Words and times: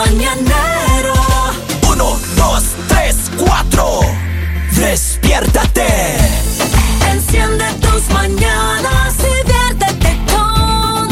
mañanero. 0.00 1.14
Uno, 1.92 2.18
dos, 2.36 2.64
tres, 2.88 3.16
cuatro. 3.36 4.00
Despiértate. 4.72 5.86
Enciende 7.10 7.64
tus 7.80 8.08
mañanas 8.14 9.14
y 9.18 9.46
viértete 9.46 10.18
con 10.32 11.08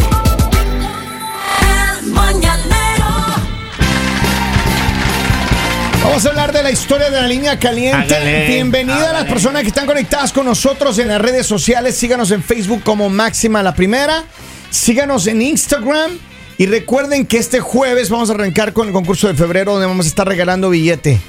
el 1.61 2.13
mañanero. 2.13 3.11
Vamos 6.03 6.25
a 6.25 6.29
hablar 6.31 6.53
de 6.53 6.63
la 6.63 6.71
historia 6.71 7.11
de 7.11 7.21
la 7.21 7.27
línea 7.27 7.59
caliente. 7.59 8.47
Bienvenida 8.47 9.11
a 9.11 9.13
las 9.13 9.25
personas 9.25 9.63
que 9.63 9.69
están 9.69 9.87
conectadas 9.87 10.33
con 10.33 10.47
nosotros 10.47 10.99
en 10.99 11.09
las 11.09 11.21
redes 11.21 11.47
sociales. 11.47 11.95
Síganos 11.95 12.31
en 12.31 12.43
Facebook 12.43 12.83
como 12.83 13.11
Máxima 13.11 13.63
la 13.63 13.75
Primera. 13.75 14.25
Síganos 14.71 15.27
en 15.27 15.43
Instagram. 15.43 16.28
Y 16.59 16.67
recuerden 16.67 17.25
que 17.25 17.39
este 17.39 17.61
jueves 17.61 18.11
vamos 18.11 18.31
a 18.31 18.35
arrancar 18.35 18.73
con 18.73 18.89
el 18.89 18.93
concurso 18.93 19.29
de 19.29 19.35
febrero 19.35 19.73
donde 19.73 19.87
vamos 19.87 20.07
a 20.07 20.09
estar 20.09 20.27
regalando 20.27 20.71
billete. 20.71 21.21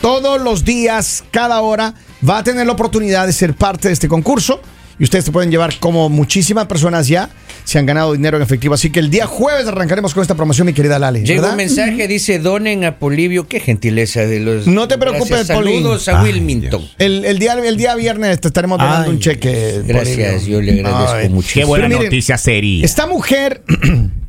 Todos 0.00 0.40
los 0.40 0.64
días, 0.64 1.24
cada 1.30 1.60
hora, 1.60 1.92
va 2.26 2.38
a 2.38 2.42
tener 2.42 2.66
la 2.66 2.72
oportunidad 2.72 3.26
de 3.26 3.34
ser 3.34 3.52
parte 3.52 3.88
de 3.88 3.94
este 3.94 4.08
concurso. 4.08 4.62
Y 4.98 5.04
ustedes 5.04 5.26
se 5.26 5.30
pueden 5.30 5.50
llevar 5.50 5.78
como 5.78 6.08
muchísimas 6.08 6.64
personas 6.66 7.06
ya 7.06 7.28
se 7.64 7.78
han 7.78 7.84
ganado 7.84 8.14
dinero 8.14 8.38
en 8.38 8.42
efectivo. 8.42 8.72
Así 8.72 8.88
que 8.88 8.98
el 8.98 9.10
día 9.10 9.26
jueves 9.26 9.66
arrancaremos 9.66 10.14
con 10.14 10.22
esta 10.22 10.34
promoción, 10.34 10.66
mi 10.66 10.72
querida 10.72 10.98
Lali. 10.98 11.22
Llega 11.22 11.50
un 11.50 11.56
mensaje, 11.56 12.08
dice 12.08 12.38
donen 12.38 12.84
a 12.84 12.98
Polivio. 12.98 13.48
Qué 13.48 13.60
gentileza 13.60 14.20
de 14.20 14.40
los. 14.40 14.66
No 14.66 14.88
te 14.88 14.96
preocupes, 14.96 15.28
Gracias, 15.28 15.58
Poli. 15.58 15.74
Saludos 15.74 16.08
a 16.08 16.22
Wilmington. 16.22 16.82
El, 16.98 17.26
el 17.26 17.38
día, 17.38 17.52
el 17.52 17.76
día 17.76 17.94
viernes 17.94 18.40
te 18.40 18.48
estaremos 18.48 18.78
dando 18.78 19.10
Ay, 19.10 19.10
un 19.10 19.18
cheque. 19.18 19.82
Gracias, 19.84 20.46
yo 20.46 20.62
le 20.62 20.80
agradezco 20.80 21.12
Ay, 21.12 21.28
mucho. 21.28 21.50
Qué 21.52 21.64
buena 21.64 21.88
Pero 21.88 21.98
miren, 21.98 22.10
noticia 22.10 22.38
sería. 22.38 22.84
Esta 22.84 23.06
mujer 23.06 23.62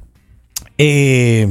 eh, 0.78 1.48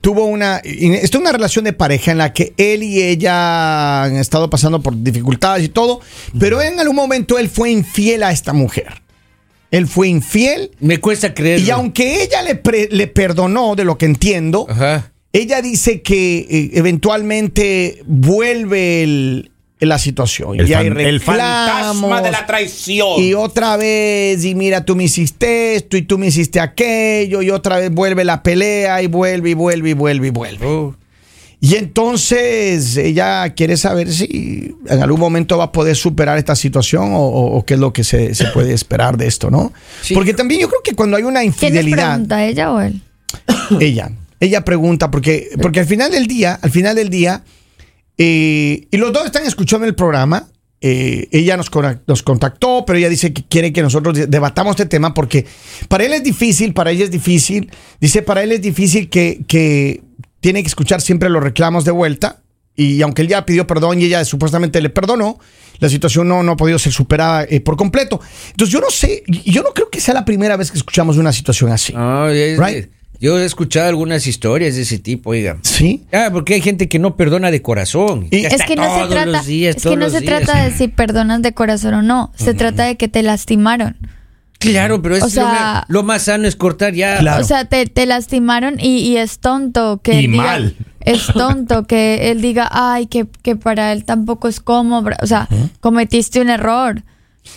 tuvo 0.00 0.26
una. 0.26 0.58
Es 0.58 1.14
una 1.14 1.32
relación 1.32 1.64
de 1.64 1.72
pareja 1.72 2.12
en 2.12 2.18
la 2.18 2.32
que 2.32 2.52
él 2.56 2.82
y 2.82 3.02
ella 3.02 4.04
han 4.04 4.16
estado 4.16 4.48
pasando 4.50 4.80
por 4.82 5.00
dificultades 5.02 5.64
y 5.64 5.68
todo, 5.68 6.00
pero 6.38 6.60
en 6.62 6.78
algún 6.80 6.96
momento 6.96 7.38
él 7.38 7.48
fue 7.48 7.70
infiel 7.70 8.22
a 8.22 8.32
esta 8.32 8.52
mujer. 8.52 9.02
Él 9.70 9.86
fue 9.86 10.08
infiel 10.08 10.70
Me 10.80 10.98
cuesta 10.98 11.34
creerlo. 11.34 11.66
y 11.66 11.70
aunque 11.70 12.22
ella 12.22 12.40
le, 12.42 12.54
pre- 12.54 12.88
le 12.90 13.06
perdonó, 13.06 13.76
de 13.76 13.84
lo 13.84 13.98
que 13.98 14.06
entiendo, 14.06 14.66
Ajá. 14.66 15.12
ella 15.30 15.60
dice 15.60 16.00
que 16.00 16.38
eh, 16.38 16.70
eventualmente 16.72 18.02
vuelve 18.06 19.02
el- 19.02 19.50
la 19.86 19.98
situación. 19.98 20.58
El, 20.58 20.68
y 20.68 20.72
fan- 20.72 20.98
el 20.98 21.20
fantasma 21.20 22.20
de 22.22 22.30
la 22.30 22.46
traición. 22.46 23.22
Y 23.22 23.34
otra 23.34 23.76
vez, 23.76 24.44
y 24.44 24.54
mira, 24.54 24.84
tú 24.84 24.96
me 24.96 25.04
hiciste 25.04 25.76
esto 25.76 25.96
y 25.96 26.02
tú 26.02 26.18
me 26.18 26.26
hiciste 26.28 26.58
aquello, 26.60 27.42
y 27.42 27.50
otra 27.50 27.76
vez 27.78 27.90
vuelve 27.90 28.24
la 28.24 28.42
pelea 28.42 29.00
y 29.02 29.06
vuelve 29.06 29.50
y 29.50 29.54
vuelve 29.54 29.90
y 29.90 29.94
vuelve 29.94 30.26
y 30.26 30.30
vuelve. 30.30 30.92
Y 31.60 31.74
entonces 31.74 32.96
ella 32.96 33.52
quiere 33.54 33.76
saber 33.76 34.12
si 34.12 34.76
en 34.86 35.02
algún 35.02 35.18
momento 35.20 35.58
va 35.58 35.64
a 35.64 35.72
poder 35.72 35.96
superar 35.96 36.38
esta 36.38 36.54
situación 36.54 37.12
o, 37.12 37.18
o- 37.18 37.56
o 37.58 37.64
qué 37.66 37.74
es 37.74 37.80
lo 37.80 37.92
que 37.92 38.04
se, 38.04 38.34
se 38.34 38.46
puede 38.46 38.72
esperar 38.72 39.16
de 39.16 39.26
esto, 39.26 39.50
¿no? 39.50 39.72
Sí. 40.02 40.14
Porque 40.14 40.34
también 40.34 40.60
yo 40.60 40.68
creo 40.68 40.82
que 40.82 40.94
cuando 40.94 41.16
hay 41.16 41.24
una 41.24 41.40
¿Quién 41.40 41.52
infidelidad 41.52 42.10
pregunta, 42.12 42.44
ella 42.46 42.72
o 42.72 42.80
él? 42.80 43.00
ella. 43.80 44.10
Ella 44.40 44.64
pregunta, 44.64 45.10
porque, 45.10 45.48
porque 45.60 45.80
al 45.80 45.86
final 45.86 46.12
del 46.12 46.28
día, 46.28 46.58
al 46.62 46.70
final 46.70 46.94
del 46.94 47.10
día, 47.10 47.42
eh, 48.18 48.86
y 48.90 48.96
los 48.96 49.12
dos 49.12 49.24
están 49.26 49.46
escuchando 49.46 49.86
el 49.86 49.94
programa. 49.94 50.48
eh, 50.80 51.26
ella 51.32 51.56
nos, 51.56 51.70
nos 52.06 52.22
contactó, 52.22 52.84
pero 52.86 52.98
ella 52.98 53.08
dice 53.08 53.32
que 53.32 53.42
quiere 53.44 53.72
que 53.72 53.82
nosotros 53.82 54.14
de- 54.16 54.26
debatamos 54.28 54.72
este 54.76 54.86
tema 54.86 55.12
porque 55.12 55.44
para 55.88 56.04
él 56.04 56.12
es 56.12 56.22
difícil, 56.22 56.72
para 56.74 56.90
ella 56.92 57.04
es 57.04 57.10
difícil. 57.10 57.70
Dice, 58.00 58.22
para 58.22 58.42
él 58.44 58.52
es 58.52 58.62
difícil 58.62 59.08
que, 59.08 59.40
que 59.48 60.02
tiene 60.40 60.62
que 60.62 60.68
escuchar 60.68 61.00
siempre 61.00 61.30
los 61.30 61.42
reclamos 61.42 61.84
de 61.84 61.90
vuelta. 61.90 62.42
Y 62.76 63.02
aunque 63.02 63.22
él 63.22 63.28
ya 63.28 63.44
pidió 63.44 63.66
perdón 63.66 64.00
y 64.00 64.04
ella 64.04 64.24
supuestamente 64.24 64.80
le 64.80 64.88
perdonó, 64.88 65.40
la 65.80 65.88
situación 65.88 66.28
no, 66.28 66.44
no 66.44 66.52
ha 66.52 66.56
podido 66.56 66.78
ser 66.78 66.92
superada 66.92 67.42
eh, 67.42 67.60
por 67.60 67.76
completo. 67.76 68.20
Entonces 68.50 68.72
yo 68.72 68.78
no 68.80 68.88
sé, 68.90 69.24
yo 69.26 69.64
no 69.64 69.70
creo 69.74 69.90
que 69.90 70.00
sea 70.00 70.14
la 70.14 70.24
primera 70.24 70.56
vez 70.56 70.70
que 70.70 70.78
escuchamos 70.78 71.16
una 71.16 71.32
situación 71.32 71.72
así. 71.72 71.92
Ah, 71.96 72.28
es- 72.32 72.56
Right. 72.56 72.88
Yo 73.20 73.38
he 73.38 73.44
escuchado 73.44 73.88
algunas 73.88 74.26
historias 74.28 74.76
de 74.76 74.82
ese 74.82 74.98
tipo, 74.98 75.30
oiga. 75.30 75.58
¿Sí? 75.62 76.04
Ah, 76.12 76.28
porque 76.32 76.54
hay 76.54 76.60
gente 76.60 76.88
que 76.88 76.98
no 77.00 77.16
perdona 77.16 77.50
de 77.50 77.60
corazón. 77.62 78.28
Y- 78.30 78.44
Es 78.46 78.62
que 78.64 78.76
no 78.76 79.02
se 79.02 79.08
trata, 79.08 79.42
días, 79.42 79.76
es 79.76 79.82
que 79.82 79.96
no 79.96 80.08
se 80.08 80.20
días. 80.20 80.42
trata 80.44 80.62
de 80.64 80.70
si 80.70 80.86
perdonas 80.88 81.42
de 81.42 81.52
corazón 81.52 81.94
o 81.94 82.02
no, 82.02 82.32
se 82.36 82.54
trata 82.54 82.84
de 82.84 82.96
que 82.96 83.08
te 83.08 83.22
lastimaron. 83.24 83.96
Claro, 84.60 85.00
pero 85.02 85.14
es 85.16 85.22
O 85.22 85.26
lo, 85.26 85.30
sea- 85.32 85.84
lo 85.88 86.02
más 86.02 86.22
sano 86.22 86.46
es 86.48 86.56
cortar 86.56 86.92
ya. 86.94 87.18
Claro. 87.18 87.42
O 87.42 87.46
sea, 87.46 87.64
te, 87.64 87.86
te 87.86 88.06
lastimaron 88.06 88.78
y, 88.80 88.98
y 89.00 89.16
es 89.16 89.38
tonto 89.38 90.00
que 90.02 90.14
Y 90.14 90.24
él 90.24 90.30
diga, 90.32 90.42
mal. 90.44 90.76
es 91.00 91.26
tonto 91.26 91.84
que 91.86 92.30
él 92.30 92.40
diga, 92.40 92.68
ay, 92.70 93.06
que, 93.06 93.26
que 93.42 93.54
para 93.56 93.92
él 93.92 94.04
tampoco 94.04 94.48
es 94.48 94.58
cómodo, 94.60 95.10
o 95.22 95.26
sea, 95.26 95.48
cometiste 95.80 96.40
un 96.40 96.50
error. 96.50 97.02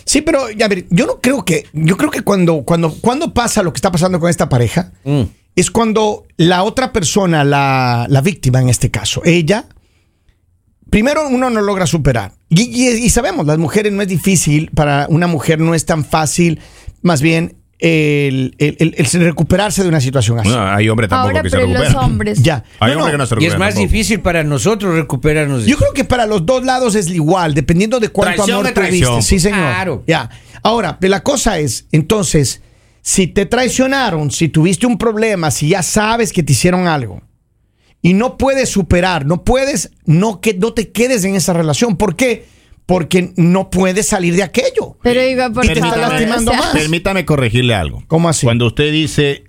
Sí, 0.04 0.22
pero 0.22 0.48
ya 0.50 0.68
ver, 0.68 0.86
yo 0.90 1.06
no 1.06 1.20
creo 1.20 1.44
que, 1.44 1.66
yo 1.72 1.96
creo 1.96 2.10
que 2.10 2.22
cuando, 2.22 2.62
cuando, 2.62 2.94
cuando 3.00 3.34
pasa 3.34 3.62
lo 3.62 3.72
que 3.72 3.78
está 3.78 3.90
pasando 3.92 4.18
con 4.20 4.30
esta 4.30 4.48
pareja, 4.48 4.90
Mm. 5.04 5.22
Es 5.56 5.70
cuando 5.70 6.24
la 6.36 6.62
otra 6.62 6.92
persona, 6.92 7.44
la, 7.44 8.06
la 8.08 8.20
víctima 8.20 8.60
en 8.60 8.68
este 8.68 8.90
caso, 8.90 9.22
ella, 9.24 9.66
primero 10.90 11.28
uno 11.28 11.50
no 11.50 11.60
logra 11.60 11.86
superar. 11.86 12.32
Y, 12.48 12.62
y- 12.62 12.88
y 13.04 13.10
sabemos, 13.10 13.46
las 13.46 13.58
mujeres 13.58 13.92
no 13.92 14.02
es 14.02 14.08
difícil, 14.08 14.70
para 14.74 15.06
una 15.08 15.26
mujer 15.26 15.58
no 15.60 15.74
es 15.74 15.84
tan 15.86 16.04
fácil, 16.04 16.60
más 17.02 17.22
bien 17.22 17.56
el, 17.78 18.54
el- 18.58 18.76
el- 18.78 18.94
el 18.96 19.20
recuperarse 19.24 19.82
de 19.82 19.88
una 19.88 20.00
situación 20.00 20.38
así. 20.38 20.48
No, 20.50 20.62
hay 20.70 20.88
hombres 20.88 21.08
tampoco 21.10 21.28
Ahora, 21.30 21.42
que 21.42 21.50
se 21.50 21.56
pero 21.56 21.68
los 21.68 21.78
recuperan. 21.80 22.04
hombres. 22.04 22.38
Ya. 22.42 22.62
Hay 22.78 22.92
No, 22.94 22.98
hombres 22.98 23.06
no. 23.06 23.10
que 23.12 23.18
no 23.18 23.26
se 23.26 23.34
Y 23.34 23.36
es 23.38 23.40
recuperan 23.40 23.58
más 23.58 23.74
tampoco. 23.74 23.92
difícil 23.92 24.20
para 24.20 24.44
nosotros 24.44 24.94
recuperarnos. 24.94 25.64
de 25.64 25.70
Yo 25.70 25.76
creo 25.78 25.92
que 25.92 26.04
para 26.04 26.26
los 26.26 26.46
dos 26.46 26.64
lados 26.64 26.94
es 26.94 27.08
igual, 27.10 27.54
dependiendo 27.54 27.98
de 27.98 28.08
cuánto 28.10 28.34
Traición 28.36 28.54
amor 28.58 28.66
de 28.66 28.72
traición. 28.72 29.10
tuviste. 29.14 29.28
Sí, 29.28 29.40
señor. 29.40 29.58
Claro. 29.58 30.04
Ya. 30.06 30.30
Ahora, 30.62 30.96
la 31.00 31.22
cosa 31.24 31.58
es, 31.58 31.86
entonces, 31.90 32.62
si 33.02 33.26
te 33.26 33.46
traicionaron, 33.46 34.30
si 34.30 34.48
tuviste 34.48 34.86
un 34.86 34.96
problema, 34.96 35.50
si 35.50 35.68
ya 35.70 35.82
sabes 35.82 36.32
que 36.32 36.42
te 36.42 36.52
hicieron 36.52 36.86
algo 36.86 37.20
y 38.00 38.14
no 38.14 38.38
puedes 38.38 38.68
superar, 38.68 39.26
no 39.26 39.44
puedes, 39.44 39.90
no 40.06 40.40
que 40.40 40.54
no 40.54 40.72
te 40.72 40.90
quedes 40.92 41.24
en 41.24 41.34
esa 41.34 41.52
relación. 41.52 41.96
¿Por 41.96 42.16
qué? 42.16 42.46
Porque 42.86 43.32
no 43.36 43.70
puedes 43.70 44.06
salir 44.08 44.34
de 44.36 44.42
aquello. 44.42 44.96
Pero 45.02 45.20
diga, 45.20 45.50
por 45.50 45.64
Y 45.64 45.68
te 45.68 45.74
está 45.74 45.88
favor, 45.90 46.08
lastimando 46.08 46.50
o 46.50 46.54
sea, 46.54 46.62
más. 46.62 46.72
Permítame 46.72 47.24
corregirle 47.24 47.74
algo. 47.74 48.02
¿Cómo 48.08 48.28
así? 48.28 48.46
Cuando 48.46 48.66
usted 48.66 48.90
dice 48.92 49.44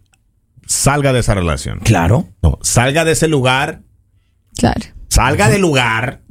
salga 0.65 1.13
de 1.13 1.19
esa 1.19 1.33
relación. 1.35 1.79
Claro. 1.83 2.29
No, 2.41 2.57
salga 2.61 3.05
de 3.05 3.11
ese 3.13 3.27
lugar, 3.27 3.81
Claro. 4.57 4.81
salga 5.09 5.49
del 5.49 5.61
lugar 5.61 6.21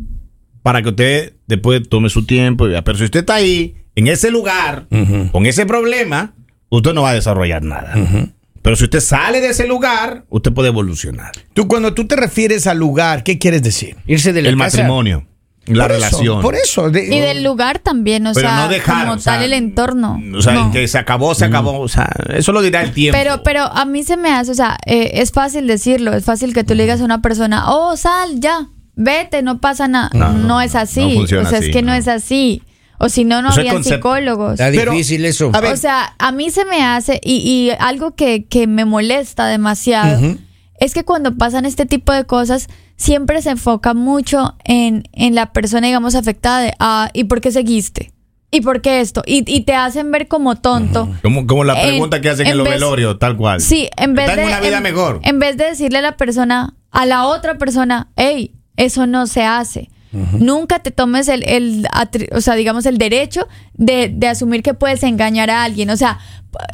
para 0.62 0.80
que 0.82 0.88
usted 0.90 1.34
después 1.46 1.88
tome 1.88 2.08
su 2.08 2.24
tiempo. 2.24 2.66
y 2.66 2.70
vea. 2.70 2.82
Pero 2.82 2.98
si 2.98 3.04
usted 3.04 3.20
está 3.20 3.34
ahí, 3.34 3.74
en 3.94 4.06
ese 4.08 4.30
lugar, 4.30 4.86
con 5.32 5.44
ese 5.46 5.66
problema, 5.66 6.34
usted 6.76 6.92
no 6.94 7.02
va 7.02 7.10
a 7.10 7.14
desarrollar 7.14 7.62
nada. 7.62 7.94
Pero 8.62 8.76
si 8.76 8.84
usted 8.84 9.00
sale 9.00 9.40
de 9.40 9.48
ese 9.48 9.66
lugar, 9.66 10.24
usted 10.28 10.52
puede 10.52 10.68
evolucionar. 10.68 11.32
Tú 11.52 11.66
cuando 11.68 11.94
tú 11.94 12.06
te 12.06 12.16
refieres 12.16 12.66
al 12.66 12.78
lugar, 12.78 13.24
¿qué 13.24 13.38
quieres 13.38 13.62
decir? 13.62 13.96
Irse 14.06 14.32
de 14.32 14.40
la 14.42 14.50
El 14.50 14.56
casa. 14.56 14.78
matrimonio, 14.78 15.26
la 15.66 15.84
Por 15.84 15.92
eso, 15.92 16.00
relación. 16.06 16.42
por 16.42 16.54
eso. 16.54 16.90
de- 16.90 17.06
Y 17.14 17.18
del 17.20 17.42
lugar 17.42 17.80
también, 17.80 18.24
o 18.26 18.32
Pero 18.32 18.48
sea, 18.48 18.56
no 18.64 18.68
dejar, 18.68 19.02
como 19.06 19.12
o 19.14 19.18
sea, 19.18 19.34
tal 19.34 19.42
el 19.42 19.52
entorno. 19.52 20.20
O 20.36 20.42
sea, 20.42 20.52
No. 20.54 20.70
que 20.70 20.86
se 20.86 20.96
acabó, 20.98 21.34
se 21.34 21.44
acabó. 21.44 21.80
O 21.80 21.88
sea, 21.88 22.08
eso 22.34 22.52
lo 22.52 22.62
dirá 22.62 22.82
el 22.82 22.92
tiempo. 22.92 23.18
Pero, 23.18 23.42
pero 23.42 23.64
a 23.64 23.84
mí 23.84 24.04
se 24.04 24.16
me 24.16 24.30
hace, 24.30 24.52
o 24.52 24.54
sea, 24.54 24.78
eh, 24.86 25.10
es 25.14 25.32
fácil 25.32 25.66
decirlo, 25.66 26.12
es 26.14 26.24
fácil 26.24 26.54
que 26.54 26.62
tú 26.62 26.74
le 26.76 26.84
digas 26.84 27.00
a 27.00 27.04
una 27.04 27.20
persona, 27.20 27.64
oh, 27.72 27.96
sal, 27.96 28.38
ya, 28.38 28.68
vete, 28.94 29.42
no 29.42 29.60
pasa 29.60 29.88
nada. 29.88 30.10
No, 30.14 30.32
No, 30.32 30.38
no, 30.46 30.60
es 30.60 30.76
así. 30.76 31.00
no 31.00 31.10
funciona 31.10 31.46
o 31.48 31.50
sea, 31.50 31.58
así, 31.58 31.68
es 31.68 31.72
que 31.74 31.82
no. 31.82 31.90
no. 31.92 31.94
es 31.98 32.06
así. 32.08 32.62
O 33.04 33.08
si 33.08 33.24
no, 33.24 33.42
no 33.42 33.48
habrían 33.50 33.74
concepto. 33.74 33.96
psicólogos. 33.96 34.52
Está 34.52 34.70
Pero- 34.70 34.92
difícil 34.92 35.24
eso. 35.24 35.50
a 35.52 35.60
ver, 35.60 35.72
O 35.72 35.76
sea, 35.76 36.14
a 36.18 36.30
mí 36.30 36.50
se 36.50 36.64
me 36.64 36.84
hace, 36.84 37.20
y, 37.24 37.36
y 37.38 37.70
algo 37.80 38.14
que, 38.14 38.44
que 38.44 38.66
me 38.68 38.84
molesta 38.84 39.46
demasiado, 39.46 40.36
es 40.78 40.94
que 40.94 41.04
cuando 41.04 41.36
pasan 41.36 41.64
este 41.66 41.84
tipo 41.84 42.12
de 42.12 42.24
cosas, 42.24 42.68
siempre 42.96 43.42
se 43.42 43.50
enfoca 43.50 43.92
mucho 43.94 44.54
en, 44.64 45.02
en 45.12 45.34
la 45.34 45.52
persona, 45.52 45.88
digamos, 45.88 46.14
afectada 46.14 46.60
de, 46.60 46.74
ah, 46.78 47.10
¿y 47.12 47.24
por 47.24 47.40
qué 47.40 47.50
seguiste? 47.50 48.12
¿Y 48.52 48.60
por 48.60 48.82
qué 48.82 49.00
esto? 49.00 49.22
Y, 49.26 49.44
y 49.52 49.62
te 49.62 49.74
hacen 49.74 50.12
ver 50.12 50.28
como 50.28 50.56
tonto. 50.56 51.08
como, 51.22 51.46
como 51.46 51.64
la 51.64 51.80
en- 51.82 51.88
pregunta 51.88 52.20
que 52.20 52.28
hacen 52.30 52.46
en, 52.46 52.52
en 52.52 52.58
los 52.58 52.68
velorios, 52.68 53.18
tal 53.18 53.36
cual. 53.36 53.60
Sí, 53.60 53.88
en 53.96 54.14
vez 54.14 54.26
de. 54.36 54.44
una 54.44 54.60
vida 54.60 54.76
en, 54.76 54.82
mejor. 54.82 55.20
En 55.24 55.38
vez 55.38 55.56
de 55.56 55.64
decirle 55.64 55.98
a 55.98 56.02
la 56.02 56.16
persona, 56.16 56.74
a 56.90 57.06
la 57.06 57.24
otra 57.26 57.58
persona, 57.58 58.08
hey, 58.16 58.54
eso 58.76 59.06
no 59.06 59.26
se 59.26 59.42
hace. 59.44 59.90
Nunca 60.12 60.80
te 60.80 60.90
tomes 60.90 61.28
el, 61.28 61.42
el 61.48 61.86
o 62.32 62.40
sea, 62.40 62.54
digamos, 62.54 62.84
el 62.86 62.98
derecho 62.98 63.48
de, 63.74 64.10
de 64.14 64.28
asumir 64.28 64.62
que 64.62 64.74
puedes 64.74 65.02
engañar 65.02 65.48
a 65.50 65.64
alguien. 65.64 65.88
O 65.90 65.96
sea, 65.96 66.18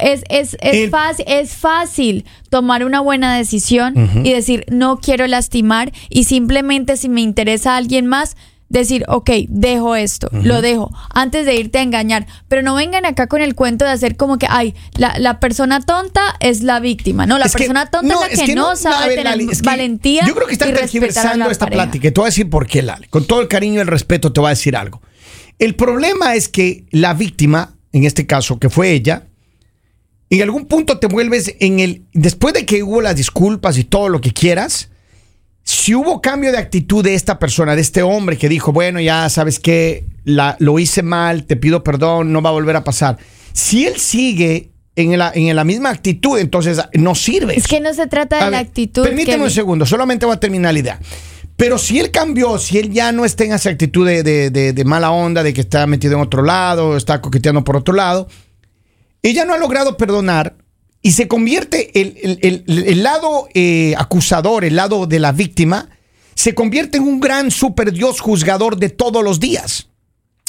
es, 0.01 0.23
es, 0.29 0.57
es, 0.59 0.75
El- 0.75 0.89
fácil, 0.89 1.25
es 1.27 1.53
fácil 1.53 2.25
tomar 2.49 2.83
una 2.83 2.99
buena 2.99 3.35
decisión 3.37 3.93
y 4.25 4.33
decir, 4.33 4.65
no 4.69 4.99
quiero 4.99 5.25
lastimar 5.27 5.91
y 6.09 6.25
simplemente 6.25 6.97
si 6.97 7.07
me 7.07 7.21
interesa 7.21 7.75
a 7.75 7.77
alguien 7.77 8.05
más, 8.07 8.35
decir, 8.69 9.03
ok, 9.07 9.29
dejo 9.49 9.95
esto, 9.95 10.29
lo 10.31 10.61
dejo, 10.61 10.91
antes 11.13 11.45
de 11.45 11.55
irte 11.55 11.79
a 11.79 11.81
engañar. 11.81 12.27
Pero 12.47 12.61
no 12.61 12.75
vengan 12.75 13.05
acá 13.05 13.27
con 13.27 13.41
el 13.41 13.55
cuento 13.55 13.83
de 13.85 13.91
hacer 13.91 14.15
como 14.15 14.37
que, 14.37 14.45
ay, 14.49 14.75
la, 14.95 15.17
la 15.17 15.39
persona 15.39 15.81
tonta 15.81 16.21
es 16.39 16.61
la 16.61 16.79
víctima. 16.79 17.25
No, 17.25 17.37
la 17.39 17.45
Es 17.45 17.53
que- 17.53 17.59
persona 17.59 17.87
tonta 17.87 18.13
no, 18.13 18.23
es 18.25 18.37
la 18.39 18.45
que, 18.45 18.55
no, 18.55 18.75
sabe 18.75 19.07
ver, 19.07 19.15
tener 19.17 19.25
Lali, 19.37 19.47
es 19.51 19.61
que 19.61 19.65
valentía. 19.65 20.23
Yo 20.27 20.35
creo 20.35 20.47
que 20.47 20.53
están 20.53 20.73
tergiversando 20.73 21.49
esta 21.49 21.65
pareja. 21.65 21.83
plática. 21.83 22.07
y 22.07 22.11
Te 22.11 22.19
voy 22.19 22.27
a 22.27 22.31
decir 22.31 22.49
por 22.49 22.67
qué, 22.67 22.81
Lali. 22.83 23.07
Con 23.07 23.25
todo 23.25 23.41
el 23.41 23.47
cariño 23.47 23.75
y 23.75 23.81
el 23.81 23.87
respeto, 23.87 24.31
te 24.31 24.39
voy 24.39 24.47
a 24.47 24.51
decir 24.51 24.75
algo. 24.75 25.01
El 25.57 25.75
problema 25.75 26.35
es 26.35 26.47
que 26.47 26.85
la 26.91 27.13
víctima, 27.13 27.75
en 27.91 28.03
este 28.05 28.25
caso, 28.27 28.59
que 28.59 28.69
fue 28.69 28.91
ella, 28.91 29.23
en 30.29 30.41
algún 30.43 30.65
punto 30.67 30.99
te 30.99 31.07
vuelves 31.07 31.55
en 31.59 31.79
el. 31.79 32.03
Después 32.13 32.53
de 32.53 32.65
que 32.65 32.83
hubo 32.83 33.01
las 33.01 33.15
disculpas 33.15 33.77
y 33.79 33.83
todo 33.83 34.09
lo 34.09 34.21
que 34.21 34.31
quieras, 34.31 34.89
si 35.79 35.95
hubo 35.95 36.21
cambio 36.21 36.51
de 36.51 36.57
actitud 36.57 37.03
de 37.03 37.15
esta 37.15 37.39
persona, 37.39 37.75
de 37.75 37.81
este 37.81 38.01
hombre 38.03 38.37
que 38.37 38.49
dijo, 38.49 38.71
bueno, 38.71 38.99
ya 38.99 39.29
sabes 39.29 39.59
que 39.59 40.05
lo 40.25 40.79
hice 40.79 41.01
mal, 41.03 41.45
te 41.45 41.55
pido 41.55 41.83
perdón, 41.83 42.31
no 42.33 42.41
va 42.41 42.49
a 42.49 42.53
volver 42.53 42.75
a 42.75 42.83
pasar. 42.83 43.17
Si 43.53 43.85
él 43.87 43.95
sigue 43.97 44.71
en 44.95 45.17
la, 45.17 45.31
en 45.33 45.55
la 45.55 45.63
misma 45.63 45.89
actitud, 45.89 46.37
entonces 46.37 46.81
no 46.93 47.15
sirve. 47.15 47.57
Es 47.57 47.67
que 47.67 47.79
no 47.79 47.93
se 47.93 48.07
trata 48.07 48.35
de 48.37 48.41
A 48.43 48.45
la 48.51 48.57
ver, 48.57 48.67
actitud. 48.67 49.03
Permíteme 49.03 49.43
un 49.45 49.51
segundo, 49.51 49.85
solamente 49.85 50.25
voy 50.25 50.35
a 50.35 50.39
terminar 50.39 50.73
la 50.73 50.79
idea. 50.79 50.99
Pero 51.55 51.77
si 51.77 51.99
él 51.99 52.11
cambió, 52.11 52.57
si 52.57 52.77
él 52.77 52.91
ya 52.91 53.11
no 53.11 53.25
está 53.25 53.43
en 53.43 53.53
esa 53.53 53.69
actitud 53.69 54.05
de, 54.05 54.23
de- 54.23 54.49
de- 54.49 54.71
de 54.73 54.85
mala 54.85 55.11
onda, 55.11 55.43
de 55.43 55.53
que 55.53 55.61
está 55.61 55.87
metido 55.87 56.15
en 56.15 56.21
otro 56.21 56.41
lado, 56.43 56.95
está 56.95 57.21
coqueteando 57.21 57.63
por 57.63 57.75
otro 57.77 57.93
lado, 57.93 58.27
ella 59.21 59.43
no 59.45 59.53
ha 59.53 59.57
logrado 59.57 59.97
perdonar 59.97 60.55
y 61.01 61.11
se 61.11 61.27
convierte 61.27 61.99
el, 62.01 62.17
el- 62.21 62.63
el- 62.67 62.83
el 62.87 63.03
lado 63.03 63.47
eh, 63.53 63.93
acusador, 63.97 64.65
el 64.65 64.75
lado 64.75 65.05
de 65.07 65.19
la 65.19 65.31
víctima, 65.31 65.89
se 66.35 66.53
convierte 66.55 66.97
en 66.97 67.03
un 67.03 67.19
gran 67.19 67.51
super 67.51 67.91
Dios 67.93 68.19
juzgador 68.21 68.77
de 68.77 68.89
todos 68.89 69.23
los 69.23 69.39
días. 69.39 69.87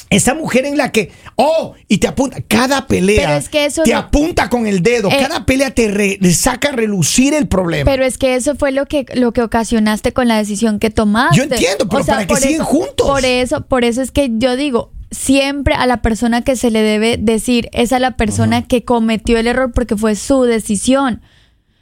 Esa 0.09 0.35
mujer 0.35 0.67
en 0.67 0.77
la 0.77 0.91
que, 0.91 1.13
oh, 1.37 1.75
y 1.87 1.99
te 1.99 2.09
apunta, 2.09 2.39
cada 2.49 2.89
pelea 2.89 3.37
es 3.37 3.49
que 3.49 3.69
te 3.85 3.93
no- 3.93 3.99
apunta 3.99 4.51
con 4.51 4.67
el 4.67 4.83
dedo, 4.83 5.09
Eh, 5.09 5.17
cada 5.21 5.47
pelea 5.47 5.71
te, 5.71 5.87
re- 5.89 6.19
saca 6.35 6.71
a 6.71 6.73
relucir 6.73 7.33
el 7.33 7.47
problema. 7.47 7.89
Pero 7.89 8.05
es 8.05 8.19
que 8.19 8.35
eso 8.35 8.57
fue 8.57 8.73
lo 8.73 8.87
que 8.87 9.07
lo 9.15 9.31
que 9.33 9.41
ocasionaste 9.43 10.13
con 10.13 10.27
la 10.27 10.37
decisión 10.37 10.81
que 10.81 10.91
tomaste. 10.91 11.37
Yo 11.37 11.43
entiendo, 11.45 11.89
pero 11.89 12.05
para 12.05 12.23
sigan 12.41 12.55
eso- 12.55 12.65
juntos. 12.65 13.07
Por 13.09 13.25
eso, 13.25 13.61
por 13.61 13.85
eso 13.85 14.03
es 14.03 14.11
que 14.11 14.31
yo 14.33 14.57
digo, 14.57 14.91
siempre 15.11 15.75
a 15.75 15.87
la 15.87 16.03
persona 16.03 16.43
que 16.43 16.57
se 16.57 16.71
le 16.71 16.83
debe 16.83 17.17
decir 17.19 17.69
es 17.73 17.93
a 17.93 17.99
la 17.99 18.13
persona 18.13 18.67
que 18.67 18.85
cometió 18.85 19.39
el 19.39 19.47
error 19.47 19.73
porque 19.73 19.97
fue 19.97 20.15
su 20.15 20.43
decisión. 20.43 21.21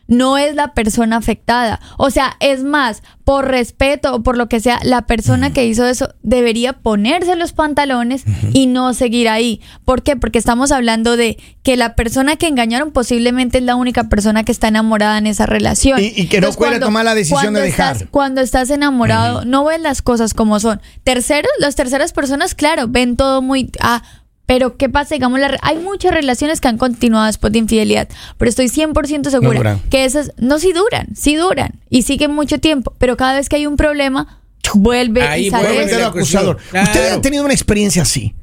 No 0.08 0.38
es 0.38 0.54
la 0.56 0.72
persona 0.74 1.16
afectada. 1.18 1.80
O 1.98 2.10
sea, 2.10 2.36
es 2.40 2.64
más, 2.64 3.02
por 3.24 3.46
respeto 3.46 4.14
o 4.14 4.22
por 4.22 4.36
lo 4.38 4.48
que 4.48 4.58
sea, 4.58 4.80
la 4.82 5.02
persona 5.06 5.52
que 5.52 5.66
hizo 5.66 5.86
eso 5.86 6.14
debería 6.22 6.72
ponerse 6.72 7.36
los 7.36 7.52
pantalones 7.52 8.24
y 8.54 8.66
no 8.66 8.94
seguir 8.94 9.28
ahí. 9.28 9.60
¿Por 9.84 10.02
qué? 10.02 10.16
Porque 10.16 10.38
estamos 10.38 10.72
hablando 10.72 11.16
de 11.18 11.36
que 11.62 11.76
la 11.76 11.94
persona 11.94 12.36
que 12.36 12.48
engañaron 12.48 12.90
posiblemente 12.90 13.58
es 13.58 13.64
la 13.64 13.76
única 13.76 14.08
persona 14.08 14.44
que 14.44 14.52
está 14.52 14.68
enamorada 14.68 15.18
en 15.18 15.26
esa 15.26 15.44
relación. 15.44 16.00
Y- 16.02 16.06
y 16.16 16.26
que 16.28 16.40
no 16.40 16.52
puede 16.52 16.80
tomar 16.80 17.04
la 17.04 17.14
decisión 17.14 17.52
de 17.52 17.60
dejar. 17.60 17.92
estás- 17.96 18.08
cuando 18.10 18.40
estás 18.40 18.70
enamorado, 18.70 19.44
no 19.44 19.64
ves 19.64 19.80
las 19.80 20.00
cosas 20.00 20.32
como 20.32 20.58
son. 20.58 20.80
Terceros, 21.04 21.52
las 21.58 21.74
terceras 21.76 22.14
personas, 22.14 22.54
claro, 22.54 22.86
ven 22.88 23.16
todo 23.16 23.42
muy. 23.42 23.70
Ah, 23.80 24.02
pero 24.48 24.78
¿qué 24.78 24.88
pasa? 24.88 25.14
Digamos, 25.14 25.38
la 25.40 25.48
re- 25.48 25.58
hay 25.60 25.76
muchas 25.76 26.10
relaciones 26.12 26.60
que 26.62 26.68
han 26.68 26.78
continuado 26.78 27.26
después 27.26 27.52
de 27.52 27.58
infidelidad, 27.58 28.08
pero 28.38 28.48
estoy 28.48 28.66
100% 28.68 29.28
segura 29.28 29.78
que 29.90 30.06
esas 30.06 30.32
no 30.38 30.58
sí 30.58 30.72
duran, 30.72 31.08
sí 31.14 31.36
duran 31.36 31.74
y 31.90 32.02
siguen 32.02 32.32
mucho 32.34 32.58
tiempo, 32.58 32.94
pero 32.98 33.18
cada 33.18 33.34
vez 33.34 33.50
que 33.50 33.56
hay 33.56 33.66
un 33.66 33.76
problema, 33.76 34.40
vuelve 34.74 35.20
Ahí 35.22 35.48
y 35.48 35.50
sale 35.50 35.72
vuelve 35.74 35.92
el 35.94 36.02
acusador. 36.02 36.56
Ustedes 36.82 37.12
han 37.12 37.20
tenido 37.20 37.44
una 37.44 37.52
experiencia 37.52 38.02
así. 38.02 38.34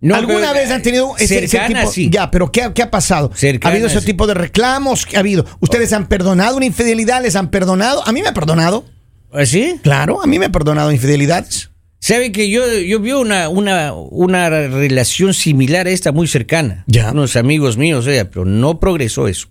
No, 0.00 0.14
¿Alguna 0.14 0.52
pero, 0.52 0.54
vez 0.54 0.70
han 0.70 0.82
tenido 0.82 1.14
ese, 1.18 1.46
tipo? 1.46 1.90
sí. 1.90 2.08
Ya, 2.10 2.30
pero 2.30 2.50
¿qué, 2.52 2.70
qué 2.74 2.82
ha 2.82 2.90
pasado? 2.90 3.32
Cercana, 3.34 3.70
¿Ha 3.70 3.74
habido 3.74 3.88
ese 3.88 4.00
sí. 4.00 4.06
tipo 4.06 4.26
de 4.28 4.34
reclamos? 4.34 5.04
¿Qué 5.04 5.16
ha 5.16 5.20
habido? 5.20 5.44
¿Ustedes 5.58 5.92
han 5.92 6.06
perdonado 6.06 6.56
una 6.56 6.64
infidelidad? 6.66 7.22
¿Les 7.22 7.34
han 7.36 7.50
perdonado? 7.50 8.06
A 8.06 8.12
mí 8.12 8.22
me 8.22 8.28
ha 8.28 8.34
perdonado. 8.34 8.84
¿Así? 9.32 9.78
Claro, 9.82 10.22
a 10.22 10.26
mí 10.26 10.38
me 10.38 10.46
ha 10.46 10.52
perdonado 10.52 10.90
infidelidades. 10.92 11.69
¿Sabe 12.00 12.32
que 12.32 12.48
yo, 12.48 12.62
yo 12.78 12.98
vi 12.98 13.12
una, 13.12 13.48
una, 13.50 13.92
una 13.92 14.48
relación 14.48 15.34
similar 15.34 15.86
a 15.86 15.90
esta 15.90 16.12
muy 16.12 16.26
cercana? 16.26 16.84
Ya. 16.86 17.12
Unos 17.12 17.36
amigos 17.36 17.76
míos, 17.76 18.06
pero 18.06 18.44
no 18.44 18.80
progresó 18.80 19.28
eso. 19.28 19.48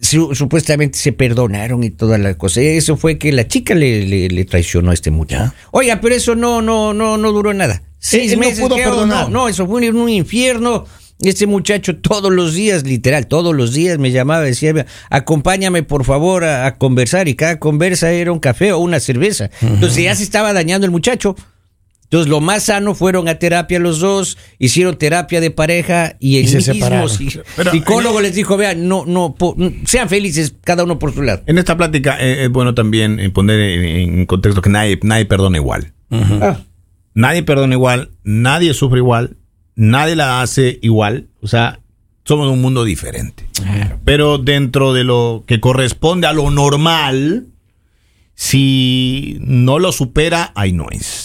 Su- 0.00 0.34
supuestamente 0.34 0.96
se 0.98 1.12
perdonaron 1.12 1.84
y 1.84 1.90
toda 1.90 2.16
la 2.18 2.34
cosa. 2.34 2.60
Eso 2.62 2.96
fue 2.96 3.18
que 3.18 3.32
la 3.32 3.46
chica 3.48 3.74
le, 3.74 4.06
le- 4.06 4.28
le 4.28 4.44
traicionó 4.44 4.92
a 4.92 4.94
este 4.94 5.10
muchacho. 5.10 5.52
Oiga, 5.72 6.00
pero 6.00 6.14
eso 6.14 6.34
no, 6.34 6.62
no, 6.62 6.94
no, 6.94 7.18
no 7.18 7.32
duró 7.32 7.52
nada. 7.52 7.82
Seis 7.98 8.32
él 8.32 8.38
no 8.40 8.46
meses. 8.46 8.60
pudo 8.60 8.76
perdonar. 8.76 9.24
No, 9.28 9.42
no, 9.42 9.48
eso 9.48 9.66
fue 9.66 9.88
un, 9.90 9.96
un 9.96 10.08
infierno. 10.08 10.86
Este 11.20 11.46
muchacho 11.46 11.96
todos 11.98 12.32
los 12.32 12.54
días, 12.54 12.84
literal, 12.84 13.26
todos 13.28 13.54
los 13.54 13.72
días 13.74 13.98
me 13.98 14.10
llamaba, 14.10 14.40
decía, 14.42 14.86
acompáñame 15.10 15.82
por 15.84 16.04
favor 16.04 16.42
a, 16.44 16.66
a 16.66 16.78
conversar 16.78 17.28
y 17.28 17.34
cada 17.34 17.58
conversa 17.60 18.10
era 18.10 18.32
un 18.32 18.40
café 18.40 18.72
o 18.72 18.78
una 18.78 18.98
cerveza. 19.00 19.50
Entonces 19.60 20.02
ya 20.04 20.14
se 20.16 20.22
estaba 20.24 20.52
dañando 20.52 20.84
el 20.86 20.90
muchacho. 20.90 21.36
Entonces 22.12 22.28
lo 22.28 22.42
más 22.42 22.64
sano 22.64 22.94
fueron 22.94 23.26
a 23.26 23.36
terapia 23.38 23.78
los 23.78 23.98
dos, 23.98 24.36
hicieron 24.58 24.98
terapia 24.98 25.40
de 25.40 25.50
pareja 25.50 26.16
y 26.20 26.36
el 26.36 26.44
Y 26.44 26.48
se 26.48 26.56
mismo 26.58 26.74
separaron. 26.74 27.08
si- 27.08 27.30
Pero- 27.56 27.70
psicólogo 27.70 28.20
les 28.20 28.34
dijo, 28.34 28.58
vean, 28.58 28.86
no, 28.86 29.06
no, 29.06 29.34
po- 29.34 29.56
sean 29.86 30.10
felices 30.10 30.54
cada 30.62 30.84
uno 30.84 30.98
por 30.98 31.14
su 31.14 31.22
lado. 31.22 31.42
En 31.46 31.56
esta 31.56 31.74
plática 31.74 32.18
eh, 32.20 32.44
es 32.44 32.50
bueno 32.50 32.74
también 32.74 33.18
eh, 33.18 33.30
poner 33.30 33.58
en, 33.60 33.84
en 34.18 34.26
contexto 34.26 34.60
que 34.60 34.68
nadie, 34.68 35.00
nadie 35.02 35.24
perdona 35.24 35.56
igual. 35.56 35.94
Ah, 36.10 36.60
Nadie 37.14 37.42
perdona 37.44 37.74
igual, 37.74 38.10
nadie 38.24 38.74
sufre 38.74 38.98
igual, 38.98 39.38
nadie 39.74 40.14
la 40.14 40.42
hace 40.42 40.78
igual. 40.82 41.28
O 41.40 41.46
sea, 41.48 41.80
somos 42.24 42.46
un 42.48 42.60
mundo 42.60 42.84
diferente. 42.84 43.46
Pero 44.04 44.36
dentro 44.36 44.92
de 44.92 45.04
lo 45.04 45.44
que 45.46 45.60
corresponde 45.60 46.26
a 46.26 46.34
lo 46.34 46.50
normal, 46.50 47.46
si 48.34 49.38
no 49.40 49.78
lo 49.78 49.92
supera, 49.92 50.52
ahí 50.54 50.72
no 50.72 50.88
es. 50.90 51.21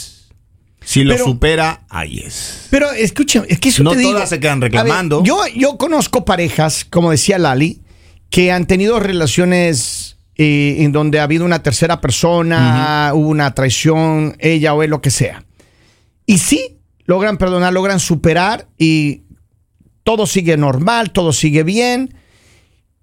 Si 0.89 1.03
lo 1.03 1.15
Pero- 1.15 1.25
supera, 1.25 1.81
ahí 1.89 2.19
es. 2.19 2.67
Pero 2.69 2.89
escuchen, 2.93 3.43
es 3.49 3.59
que 3.59 3.67
eso 3.69 3.83
No 3.83 3.91
te 3.91 3.97
digo. 3.97 4.13
todas 4.13 4.29
se 4.29 4.39
quedan 4.39 4.61
ver, 4.61 4.71
reclamando. 4.71 5.21
yo, 5.21 5.41
yo 5.53 5.77
conozco 5.77 6.23
parejas, 6.23 6.85
como 6.85 7.11
decía 7.11 7.37
Lali, 7.37 7.81
que 8.29 8.53
han 8.53 8.67
tenido 8.67 8.97
relaciones 9.01 10.15
eh, 10.37 10.77
en 10.79 10.93
donde 10.93 11.19
ha 11.19 11.23
habido 11.23 11.43
una 11.43 11.61
tercera 11.61 11.99
persona, 11.99 13.11
hubo 13.13 13.27
una 13.27 13.53
traición, 13.53 14.37
ella 14.39 14.73
o 14.73 14.81
él, 14.81 14.91
lo 14.91 15.01
que 15.01 15.09
sea. 15.11 15.43
Y 16.25 16.37
sí, 16.37 16.77
logran 17.03 17.37
perdonar, 17.37 17.73
logran 17.73 17.99
superar 17.99 18.69
y 18.77 19.23
todo 20.03 20.25
sigue 20.25 20.55
normal, 20.55 21.11
todo 21.11 21.33
sigue 21.33 21.63
bien. 21.63 22.13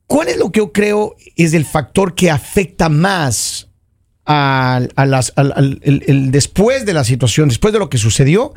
¿Cuál 0.06 0.28
es 0.28 0.38
lo 0.38 0.50
que 0.52 0.60
yo 0.60 0.72
creo 0.72 1.16
es 1.36 1.52
el 1.52 1.66
factor 1.66 2.14
que 2.14 2.31
afecta 2.31 2.88
más 2.88 3.69
al, 4.24 4.93
a 4.96 5.06
las- 5.06 5.32
al- 5.36 5.52
al- 5.56 5.81
el- 5.82 6.02
el 6.06 6.31
después 6.31 6.84
de 6.86 6.94
la 6.94 7.04
situación, 7.04 7.48
después 7.48 7.72
de 7.72 7.78
lo 7.78 7.88
que 7.90 7.98
sucedió? 7.98 8.54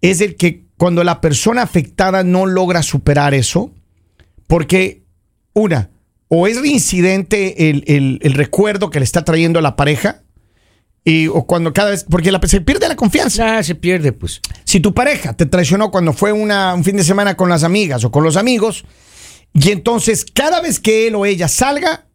Es 0.00 0.20
el 0.20 0.36
que 0.36 0.64
cuando 0.76 1.02
la 1.04 1.20
persona 1.20 1.62
afectada 1.62 2.22
no 2.24 2.46
logra 2.46 2.82
superar 2.82 3.34
eso, 3.34 3.72
porque 4.46 5.02
una, 5.54 5.90
o 6.28 6.46
es 6.46 6.60
reincidente 6.60 7.70
el, 7.70 7.84
el- 7.86 8.18
el 8.22 8.32
recuerdo 8.34 8.90
que 8.90 9.00
le 9.00 9.04
está 9.04 9.24
trayendo 9.24 9.58
a 9.58 9.62
la 9.62 9.76
pareja, 9.76 10.22
y, 11.04 11.26
o 11.28 11.46
cuando 11.46 11.72
cada 11.72 11.90
vez, 11.90 12.04
porque 12.08 12.30
la, 12.30 12.38
se 12.46 12.60
pierde 12.60 12.86
la 12.86 12.94
confianza. 12.96 13.58
Ah, 13.58 13.62
se 13.62 13.74
pierde, 13.74 14.12
pues. 14.12 14.42
Si 14.64 14.78
tu 14.80 14.92
pareja 14.92 15.32
te 15.34 15.46
traicionó 15.46 15.90
cuando 15.90 16.12
fue 16.12 16.32
una- 16.32 16.74
un 16.74 16.84
fin 16.84 16.96
de 16.96 17.04
semana 17.04 17.34
con 17.34 17.48
las 17.48 17.64
amigas 17.64 18.04
o 18.04 18.10
con 18.10 18.24
los 18.24 18.36
amigos, 18.36 18.84
y 19.54 19.70
entonces 19.70 20.26
cada 20.26 20.60
vez 20.60 20.78
que 20.80 21.06
él 21.08 21.14
o 21.14 21.24
ella 21.24 21.48
salga, 21.48 22.06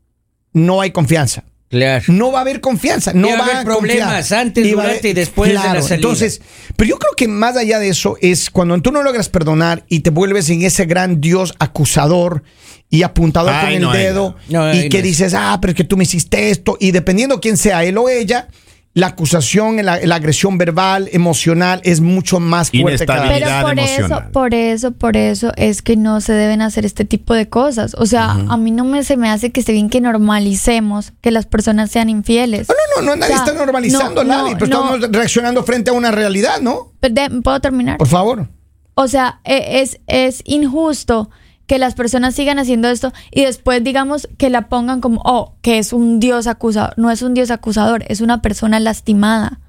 no 0.54 0.80
hay 0.80 0.92
confianza. 0.92 1.44
Claro. 1.74 2.06
No 2.10 2.32
va 2.32 2.38
a 2.38 2.42
haber 2.44 2.62
confianza, 2.62 3.14
no 3.14 3.30
va 3.30 3.40
a 3.40 3.44
haber 3.46 3.64
problemas 3.66 4.16
confiar. 4.28 4.42
antes, 4.42 4.64
Y 4.64 4.70
durante 4.70 5.10
y 5.10 5.14
después 5.14 5.50
de 5.50 5.56
la 5.56 5.62
salida. 5.82 5.96
Entonces, 5.96 6.40
pero 6.76 6.88
yo 6.88 7.00
creo 7.00 7.14
que 7.18 7.28
más 7.28 7.58
allá 7.58 7.80
de 7.80 7.90
eso 7.90 8.16
es 8.22 8.52
cuando 8.52 8.80
tú 8.80 8.92
no 8.92 9.02
logras 9.02 9.28
perdonar 9.28 9.84
y 9.90 10.02
te 10.02 10.12
vuelves 10.12 10.52
en 10.52 10.62
ese 10.62 10.86
gran 10.86 11.20
Dios 11.20 11.56
acusador 11.58 12.44
y 12.92 13.02
apuntador 13.02 13.54
Ay, 13.56 13.80
con 13.80 13.90
el 13.90 13.90
ay, 13.90 14.04
dedo 14.04 14.36
no. 14.50 14.68
No, 14.68 14.72
y 14.72 14.82
ay, 14.82 14.90
que 14.90 15.02
dices, 15.02 15.34
ah, 15.34 15.58
pero 15.60 15.72
es 15.72 15.78
que 15.78 15.84
tú 15.84 15.98
me 15.98 16.04
hiciste 16.04 16.52
esto 16.52 16.78
y 16.80 16.92
dependiendo 16.92 17.42
quién 17.42 17.58
sea 17.58 17.84
él 17.84 17.98
o 17.98 18.08
ella, 18.08 18.50
la 18.96 19.08
acusación, 19.08 19.84
la, 19.84 20.00
la 20.06 20.16
agresión 20.16 20.60
verbal, 20.60 21.10
emocional 21.14 21.82
es 21.84 22.00
mucho 22.00 22.40
más 22.40 22.70
fuerte 22.70 23.06
cada 23.08 23.28
vez. 23.28 23.42
Pero 23.44 23.62
por 23.68 23.80
eso, 23.80 24.22
por 24.32 24.54
eso, 24.54 24.92
por 24.92 25.18
eso 25.18 25.52
es 25.56 25.82
que 25.82 25.96
no 25.98 26.22
se 26.22 26.34
deben 26.34 26.62
hacer 26.62 26.86
este 26.86 27.04
tipo 27.04 27.34
de 27.34 27.50
cosas. 27.50 27.96
O 27.98 28.06
sea, 28.06 28.32
a 28.32 28.56
mí 28.58 28.70
no 28.70 28.84
me 28.84 29.04
se 29.04 29.18
me 29.18 29.30
hace 29.30 29.52
que 29.52 29.62
esté 29.62 29.72
bien 29.72 29.90
que 29.90 30.00
normalicemos 30.00 31.12
que 31.22 31.32
las 31.32 31.48
personas 31.48 31.90
sean 31.90 32.10
infieles. 32.10 32.68
No, 32.70 32.76
no, 33.02 33.08
no, 33.08 33.16
nadie 33.16 33.34
O 33.34 33.38
sea, 33.38 33.46
está 33.46 33.58
normalizando, 33.58 34.24
no, 34.24 34.30
Lali, 34.30 34.52
no, 34.52 34.58
pero 34.60 34.68
no. 34.70 34.96
estamos 34.96 35.12
reaccionando 35.12 35.64
frente 35.64 35.90
a 35.90 35.94
una 35.94 36.12
realidad, 36.12 36.62
¿no? 36.62 36.92
Pero 37.00 37.16
de- 37.16 37.42
¿Puedo 37.42 37.60
terminar? 37.62 37.98
Por 37.98 38.08
favor. 38.08 38.48
O 38.94 39.08
sea, 39.08 39.40
e- 39.44 39.82
es, 39.82 40.00
es 40.06 40.42
injusto 40.46 41.32
que 41.68 41.78
las 41.78 41.96
personas 41.96 42.36
sigan 42.36 42.60
haciendo 42.60 42.90
esto 42.90 43.14
y 43.32 43.44
después 43.44 43.84
digamos 43.84 44.28
que 44.38 44.50
la 44.50 44.68
pongan 44.68 45.02
como, 45.02 45.22
oh, 45.24 45.56
que 45.62 45.78
es 45.78 45.94
un 45.94 46.20
dios 46.20 46.48
acusador. 46.48 46.94
No 46.98 47.12
es 47.12 47.22
un 47.22 47.34
dios 47.34 47.52
acusador, 47.52 48.04
es 48.08 48.22
una 48.22 48.42
persona 48.42 48.80
lastimada. 48.80 49.60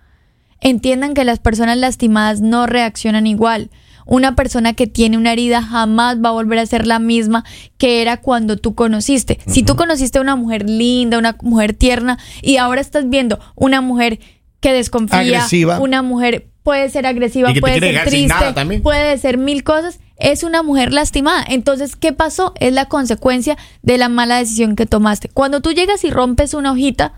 entiendan 0.60 1.14
que 1.14 1.24
las 1.24 1.40
personas 1.40 1.76
lastimadas 1.76 2.40
no 2.40 2.66
reaccionan 2.66 3.26
igual. 3.26 3.70
Una 4.06 4.34
persona 4.34 4.74
que 4.74 4.86
tiene 4.86 5.16
una 5.16 5.32
herida 5.32 5.62
jamás 5.62 6.18
va 6.22 6.28
a 6.28 6.32
volver 6.32 6.58
a 6.58 6.66
ser 6.66 6.86
la 6.86 6.98
misma 6.98 7.44
que 7.78 8.02
era 8.02 8.18
cuando 8.18 8.56
tú 8.56 8.74
conociste. 8.74 9.38
Si 9.46 9.62
tú 9.62 9.76
conociste 9.76 10.18
a 10.18 10.22
una 10.22 10.36
mujer 10.36 10.68
linda, 10.68 11.18
una 11.18 11.36
mujer 11.42 11.74
tierna, 11.74 12.18
y 12.42 12.58
ahora 12.58 12.80
estás 12.80 13.08
viendo 13.08 13.38
una 13.54 13.80
mujer 13.80 14.20
que 14.60 14.72
desconfía, 14.72 15.20
Agresiva. 15.20 15.80
una 15.80 16.02
mujer 16.02 16.48
puede 16.64 16.88
ser 16.88 17.06
agresiva, 17.06 17.52
puede 17.60 17.78
ser 17.78 18.04
triste, 18.06 18.80
puede 18.82 19.18
ser 19.18 19.38
mil 19.38 19.62
cosas, 19.62 20.00
es 20.16 20.42
una 20.42 20.62
mujer 20.62 20.92
lastimada. 20.92 21.44
Entonces, 21.46 21.94
¿qué 21.94 22.12
pasó? 22.12 22.54
Es 22.58 22.72
la 22.72 22.86
consecuencia 22.86 23.56
de 23.82 23.98
la 23.98 24.08
mala 24.08 24.38
decisión 24.38 24.74
que 24.74 24.86
tomaste. 24.86 25.28
Cuando 25.28 25.60
tú 25.60 25.72
llegas 25.72 26.02
y 26.04 26.10
rompes 26.10 26.54
una 26.54 26.72
hojita, 26.72 27.12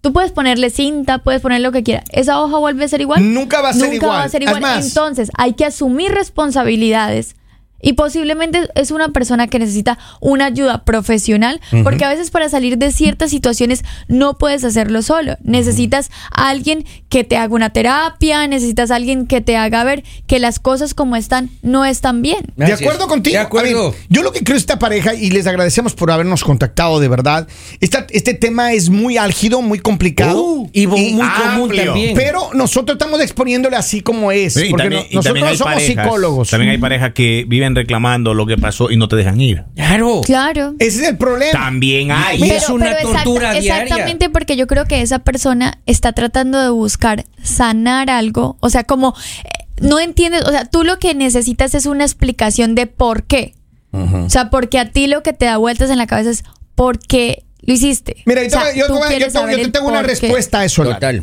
tú 0.00 0.12
puedes 0.12 0.32
ponerle 0.32 0.68
cinta, 0.68 1.18
puedes 1.18 1.40
poner 1.40 1.60
lo 1.60 1.70
que 1.70 1.84
quieras. 1.84 2.04
¿Esa 2.10 2.42
hoja 2.42 2.58
vuelve 2.58 2.84
a 2.84 2.88
ser 2.88 3.00
igual? 3.00 3.32
Nunca 3.32 3.62
va 3.62 3.68
a 3.68 3.72
ser 3.72 3.84
Nunca 3.84 3.94
igual. 3.94 4.18
va 4.18 4.24
a 4.24 4.28
ser 4.28 4.42
igual. 4.42 4.64
Entonces, 4.82 5.30
hay 5.38 5.54
que 5.54 5.64
asumir 5.64 6.10
responsabilidades. 6.10 7.36
Y 7.82 7.94
posiblemente 7.94 8.60
es 8.76 8.90
una 8.92 9.08
persona 9.10 9.48
que 9.48 9.58
necesita 9.58 9.98
una 10.20 10.46
ayuda 10.46 10.84
profesional, 10.84 11.60
porque 11.82 12.04
a 12.04 12.08
veces 12.08 12.30
para 12.30 12.48
salir 12.48 12.78
de 12.78 12.92
ciertas 12.92 13.30
situaciones 13.30 13.82
no 14.08 14.38
puedes 14.38 14.62
hacerlo 14.64 15.02
solo. 15.02 15.36
Necesitas 15.42 16.10
a 16.34 16.48
alguien 16.48 16.84
que 17.08 17.24
te 17.24 17.36
haga 17.36 17.54
una 17.54 17.70
terapia, 17.70 18.46
necesitas 18.46 18.90
a 18.90 18.96
alguien 18.96 19.26
que 19.26 19.40
te 19.40 19.56
haga 19.56 19.82
ver 19.84 20.04
que 20.26 20.38
las 20.38 20.58
cosas 20.60 20.94
como 20.94 21.16
están 21.16 21.50
no 21.62 21.84
están 21.84 22.22
bien. 22.22 22.40
De 22.56 22.72
acuerdo 22.72 23.08
contigo. 23.08 23.34
De 23.34 23.38
A 23.40 23.42
acuerdo. 23.42 23.90
ver, 23.90 24.00
yo 24.08 24.22
lo 24.22 24.32
que 24.32 24.44
creo 24.44 24.56
esta 24.56 24.78
pareja, 24.78 25.14
y 25.14 25.30
les 25.30 25.46
agradecemos 25.46 25.94
por 25.94 26.10
habernos 26.12 26.44
contactado 26.44 27.00
de 27.00 27.08
verdad, 27.08 27.48
esta- 27.80 28.06
este 28.10 28.34
tema 28.34 28.72
es 28.72 28.88
muy 28.90 29.16
álgido, 29.16 29.60
muy 29.60 29.80
complicado. 29.80 30.40
Uh, 30.42 30.70
y 30.72 30.86
muy 30.86 31.10
común 31.12 31.22
amplio. 31.64 31.84
también. 31.86 32.14
Pero 32.14 32.50
nosotros 32.54 32.94
estamos 32.94 33.20
exponiéndole 33.20 33.76
así 33.76 34.00
como 34.02 34.30
es. 34.30 34.54
Sí, 34.54 34.66
porque 34.70 34.84
también- 34.84 35.02
no- 35.02 35.08
y 35.10 35.16
nosotros 35.16 35.40
no 35.44 35.56
somos 35.56 35.74
parejas- 35.74 36.04
psicólogos. 36.04 36.50
También 36.50 36.70
hay 36.72 36.78
parejas 36.78 37.12
que 37.12 37.44
viven 37.48 37.71
reclamando 37.74 38.34
lo 38.34 38.46
que 38.46 38.56
pasó 38.56 38.90
y 38.90 38.96
no 38.96 39.08
te 39.08 39.16
dejan 39.16 39.40
ir. 39.40 39.64
Claro. 39.76 40.20
Claro. 40.24 40.74
Ese 40.78 41.02
es 41.02 41.08
el 41.08 41.16
problema. 41.16 41.52
También 41.52 42.10
hay. 42.12 42.42
Y 42.42 42.50
es 42.50 42.68
una 42.68 42.90
exacta- 42.92 43.24
tortura 43.24 43.52
diaria. 43.52 43.82
Exactamente 43.82 44.30
porque 44.30 44.56
yo 44.56 44.66
creo 44.66 44.84
que 44.86 45.02
esa 45.02 45.18
persona 45.20 45.78
está 45.86 46.12
tratando 46.12 46.60
de 46.62 46.70
buscar 46.70 47.24
sanar 47.42 48.10
algo. 48.10 48.56
O 48.60 48.70
sea, 48.70 48.84
como 48.84 49.14
eh, 49.44 49.48
no 49.80 49.98
entiendes, 50.00 50.42
o 50.44 50.50
sea, 50.50 50.64
tú 50.64 50.84
lo 50.84 50.98
que 50.98 51.14
necesitas 51.14 51.74
es 51.74 51.86
una 51.86 52.04
explicación 52.04 52.74
de 52.74 52.86
por 52.86 53.24
qué. 53.24 53.54
O 53.94 54.30
sea, 54.30 54.48
porque 54.48 54.78
a 54.78 54.90
ti 54.90 55.06
lo 55.06 55.22
que 55.22 55.34
te 55.34 55.44
da 55.44 55.58
vueltas 55.58 55.90
en 55.90 55.98
la 55.98 56.06
cabeza 56.06 56.30
es 56.30 56.44
por 56.74 56.98
qué 56.98 57.44
lo 57.60 57.74
hiciste. 57.74 58.16
Mira, 58.24 58.40
yo, 58.42 58.46
O 58.48 58.50
sea, 58.50 58.60
te- 58.72 58.78
yo, 58.78 58.86
te 58.86 58.92
yo 59.20 59.26
te- 59.30 59.52
yo 59.52 59.56
te 59.64 59.68
tengo 59.68 59.88
una 59.88 60.02
respuesta 60.02 60.60
a 60.60 60.64
eso. 60.64 60.82
Total. 60.82 61.22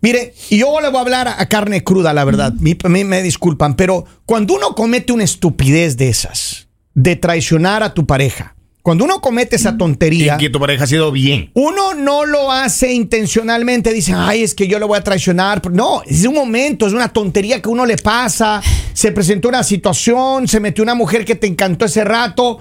Mire, 0.00 0.34
y 0.50 0.58
yo 0.58 0.80
le 0.80 0.88
voy 0.88 0.98
a 0.98 1.00
hablar 1.00 1.28
a, 1.28 1.40
a 1.40 1.46
carne 1.48 1.82
cruda, 1.84 2.12
la 2.12 2.24
verdad. 2.24 2.52
Mi- 2.60 2.76
me, 2.88 3.04
me 3.04 3.22
disculpan, 3.22 3.74
pero 3.76 4.04
cuando 4.26 4.54
uno 4.54 4.74
comete 4.74 5.12
una 5.12 5.24
estupidez 5.24 5.96
de 5.96 6.08
esas, 6.08 6.68
de 6.94 7.16
traicionar 7.16 7.82
a 7.82 7.94
tu 7.94 8.06
pareja, 8.06 8.54
cuando 8.82 9.04
uno 9.06 9.22
comete 9.22 9.56
esa 9.56 9.70
Y 9.70 9.78
tontería, 9.78 10.36
que 10.36 10.50
tu 10.50 10.60
pareja 10.60 10.84
ha 10.84 10.86
sido 10.86 11.10
bien. 11.10 11.50
uno 11.54 11.94
no 11.94 12.26
lo 12.26 12.52
hace 12.52 12.92
intencionalmente, 12.92 13.94
dice, 13.94 14.12
ay, 14.14 14.42
es 14.42 14.54
que 14.54 14.68
yo 14.68 14.78
le 14.78 14.84
voy 14.84 14.98
a 14.98 15.02
traicionar. 15.02 15.62
No, 15.72 16.02
es 16.06 16.24
un 16.26 16.34
momento, 16.34 16.86
es 16.86 16.92
una 16.92 17.08
tontería 17.08 17.62
que 17.62 17.70
uno 17.70 17.86
le 17.86 17.96
pasa. 17.96 18.60
Se 18.92 19.10
presentó 19.10 19.48
una 19.48 19.64
situación, 19.64 20.46
se 20.46 20.60
metió 20.60 20.84
una 20.84 20.94
mujer 20.94 21.24
que 21.24 21.34
te 21.34 21.46
encantó 21.46 21.86
ese 21.86 22.04
rato, 22.04 22.58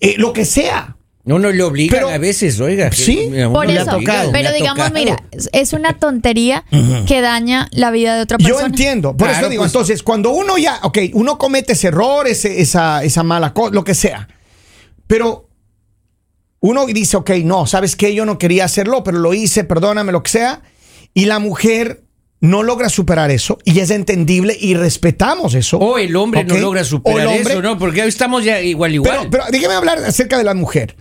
eh, 0.00 0.14
lo 0.18 0.32
que 0.32 0.44
sea. 0.44 0.96
No, 1.22 1.38
no 1.38 1.50
le 1.52 1.62
obligan 1.62 1.94
Pero- 1.98 2.08
a 2.08 2.16
veces, 2.18 2.58
oiga. 2.60 2.90
Sí, 2.92 3.30
Por 3.52 3.70
eso, 3.70 3.84
tocado. 3.84 4.32
pero 4.32 4.52
digamos, 4.52 4.78
tocado. 4.86 4.94
mira, 4.94 5.22
es- 5.52 5.72
una 5.74 5.92
tontería 5.98 6.64
que 7.06 7.20
daña 7.20 7.68
la 7.72 7.90
vida 7.90 8.16
de 8.16 8.22
otra 8.22 8.38
Yo 8.38 8.46
persona. 8.48 8.66
entiendo, 8.68 9.16
por 9.16 9.28
Claro, 9.28 9.42
eso 9.42 9.50
digo, 9.50 9.62
pues- 9.62 9.70
entonces, 9.72 10.02
cuando 10.02 10.30
uno 10.30 10.56
ya, 10.56 10.80
ok, 10.82 10.98
uno 11.12 11.36
comete 11.36 11.74
ese 11.74 11.88
error, 11.88 12.26
ese- 12.26 12.60
esa, 12.62 13.04
esa 13.04 13.22
mala 13.22 13.52
cosa, 13.52 13.74
lo 13.74 13.84
que 13.84 13.94
sea, 13.94 14.28
pero 15.06 15.46
uno 16.60 16.86
dice, 16.86 17.16
ok, 17.18 17.30
no, 17.44 17.66
¿sabes 17.66 17.96
qué? 17.96 18.14
Yo 18.14 18.24
no 18.24 18.38
quería 18.38 18.64
hacerlo, 18.64 19.02
pero 19.04 19.18
lo 19.18 19.34
hice, 19.34 19.64
perdóname, 19.64 20.12
lo 20.12 20.22
que 20.22 20.30
sea, 20.30 20.62
y 21.14 21.26
la 21.26 21.38
mujer 21.38 22.02
no 22.40 22.62
logra 22.62 22.88
superar 22.88 23.30
eso, 23.30 23.58
y 23.64 23.80
es 23.80 23.90
entendible, 23.90 24.56
y 24.58 24.72
respetamos 24.74 25.54
eso. 25.54 25.76
O 25.78 25.98
el 25.98 26.16
hombre 26.16 26.44
no 26.44 26.56
logra 26.56 26.82
superar 26.84 27.20
el 27.20 27.26
hombre- 27.28 27.52
eso, 27.52 27.60
¿no? 27.62 27.78
Porque 27.78 28.00
hoy 28.02 28.08
estamos 28.08 28.42
ya 28.44 28.60
igual, 28.62 28.94
igual. 28.94 29.16
Pero, 29.18 29.30
pero 29.30 29.44
déjeme 29.50 29.74
hablar 29.74 29.98
acerca 29.98 30.38
de 30.38 30.44
la 30.44 30.54
mujer. 30.54 30.96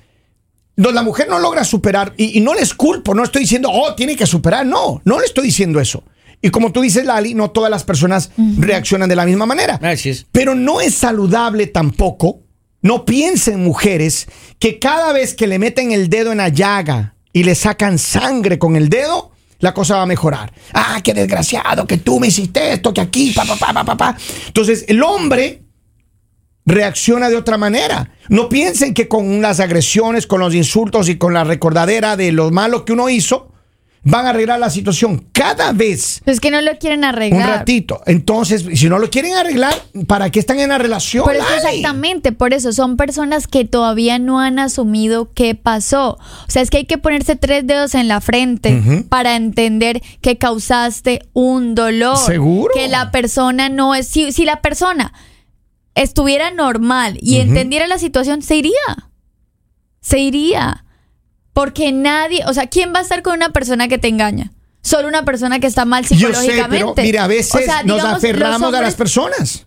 La 0.80 1.04
mujer 1.04 1.28
no 1.30 1.40
logra 1.40 1.64
superar, 1.64 2.14
y, 2.18 2.38
y 2.38 2.42
no 2.42 2.54
les 2.54 2.74
culpo, 2.74 3.14
no 3.14 3.24
estoy 3.24 3.42
diciendo, 3.42 3.70
oh, 3.72 3.96
tiene 3.96 4.16
que 4.16 4.26
superar, 4.26 4.66
no, 4.66 5.02
no 5.04 5.20
le 5.20 5.26
estoy 5.26 5.46
diciendo 5.48 5.80
eso. 5.80 6.04
Y 6.42 6.50
como 6.50 6.72
tú 6.72 6.82
dices, 6.82 7.06
Lali, 7.06 7.34
no 7.34 7.52
todas 7.52 7.70
las 7.70 7.84
personas 7.84 8.32
reaccionan 8.58 9.10
de 9.10 9.16
la 9.16 9.26
misma 9.26 9.46
manera. 9.46 9.78
Así 9.84 10.10
es. 10.10 10.26
Pero 10.32 10.56
no 10.56 10.80
es 10.80 10.96
saludable 10.96 11.68
tampoco, 11.68 12.44
no 12.82 13.04
piensen 13.04 13.62
mujeres, 13.62 14.28
que 14.58 14.80
cada 14.80 15.12
vez 15.12 15.34
que 15.34 15.48
le 15.48 15.60
meten 15.60 15.92
el 15.92 16.10
dedo 16.10 16.32
en 16.32 16.38
la 16.38 16.48
llaga 16.48 17.16
y 17.34 17.44
le 17.44 17.56
sacan 17.56 17.98
sangre 17.98 18.58
con 18.58 18.78
el 18.78 18.88
dedo, 18.88 19.32
la 19.60 19.74
cosa 19.74 19.98
va 19.98 20.04
a 20.04 20.06
mejorar. 20.06 20.54
Ah, 20.74 21.02
qué 21.04 21.14
desgraciado, 21.14 21.86
que 21.86 21.98
tú 21.98 22.22
me 22.22 22.28
hiciste 22.28 22.72
esto, 22.72 22.94
que 22.94 23.02
aquí, 23.02 23.32
pa, 23.32 23.44
pa, 23.44 23.58
pa, 23.58 23.74
pa, 23.74 23.84
pa, 23.84 23.98
pa. 23.98 24.18
Entonces, 24.48 24.86
el 24.88 25.04
hombre 25.04 25.64
reacciona 26.70 27.30
de 27.30 27.36
otra 27.36 27.58
manera. 27.58 28.12
No 28.30 28.48
piensen 28.48 28.94
que 28.94 29.08
con 29.08 29.42
las 29.42 29.60
agresiones, 29.60 30.28
con 30.28 30.40
los 30.40 30.54
insultos 30.56 31.10
y 31.10 31.18
con 31.18 31.34
la 31.34 31.44
recordadera 31.44 32.16
de 32.16 32.32
lo 32.32 32.52
malo 32.52 32.86
que 32.86 32.94
uno 32.94 33.10
hizo, 33.10 33.52
van 34.02 34.26
a 34.26 34.30
arreglar 34.30 34.60
la 34.60 34.70
situación. 34.70 35.26
Cada 35.34 35.74
vez 35.74 36.22
Es 36.26 36.40
que 36.40 36.52
no 36.52 36.62
lo 36.62 36.78
quieren 36.78 37.00
un 37.00 37.06
arreglar. 37.06 37.50
ratito. 37.50 38.02
Entonces, 38.06 38.66
si 38.74 38.88
no 38.88 38.98
lo 38.98 39.10
quieren 39.10 39.34
arreglar, 39.36 39.74
¿para 40.08 40.30
qué 40.32 40.40
están 40.40 40.60
en 40.60 40.70
la 40.70 40.78
relación? 40.78 41.26
Pero 41.28 41.40
es 41.40 41.46
que 41.46 41.52
Lali? 41.56 41.68
exactamente, 41.80 42.32
por 42.32 42.54
eso 42.54 42.72
son 42.72 42.96
personas 42.96 43.48
que 43.48 43.66
todavía 43.66 44.18
no 44.18 44.40
han 44.40 44.58
asumido 44.58 45.32
qué 45.34 45.54
pasó. 45.56 46.12
O 46.14 46.18
sea, 46.52 46.62
es 46.62 46.70
que 46.70 46.78
hay 46.78 46.86
que 46.86 46.98
ponerse 46.98 47.36
tres 47.36 47.68
dedos 47.68 47.94
en 47.94 48.08
la 48.08 48.22
frente 48.22 49.04
para 49.10 49.36
entender 49.36 50.02
que 50.22 50.38
causaste 50.38 51.22
un 51.34 51.76
dolor. 51.76 52.16
Seguro. 52.18 52.72
Que 52.74 52.88
la 52.88 53.12
persona 53.12 53.68
no 53.70 53.96
es. 53.96 54.08
Si, 54.08 54.32
si 54.32 54.46
la 54.46 54.62
persona 54.62 55.14
estuviera 55.96 56.52
normal 56.52 57.18
y 57.22 57.38
entendiera 57.38 57.88
la 57.88 57.98
situación, 58.00 58.42
se 58.42 58.56
iría. 58.56 59.10
Se 60.02 60.20
iría. 60.20 60.86
Porque 61.54 61.92
nadie. 61.92 62.44
O 62.48 62.54
sea, 62.54 62.68
¿quién 62.68 62.94
va 62.94 63.00
a 63.00 63.02
estar 63.02 63.22
con 63.22 63.34
una 63.36 63.50
persona 63.50 63.88
que 63.88 63.98
te 63.98 64.08
engaña? 64.08 64.52
Solo 64.82 65.08
una 65.08 65.26
persona 65.26 65.60
que 65.60 65.68
está 65.68 65.84
mal 65.84 66.04
Yo 66.04 66.10
sé, 66.10 66.16
psicológicamente. 66.16 66.94
pero 66.96 67.06
mira, 67.06 67.24
a 67.26 67.28
veces 67.28 67.54
O 67.54 67.60
sea, 67.60 67.84
nos 67.84 68.04
aferramos 68.04 68.74
a 68.74 68.82
las 68.82 68.96
personas. 68.96 69.66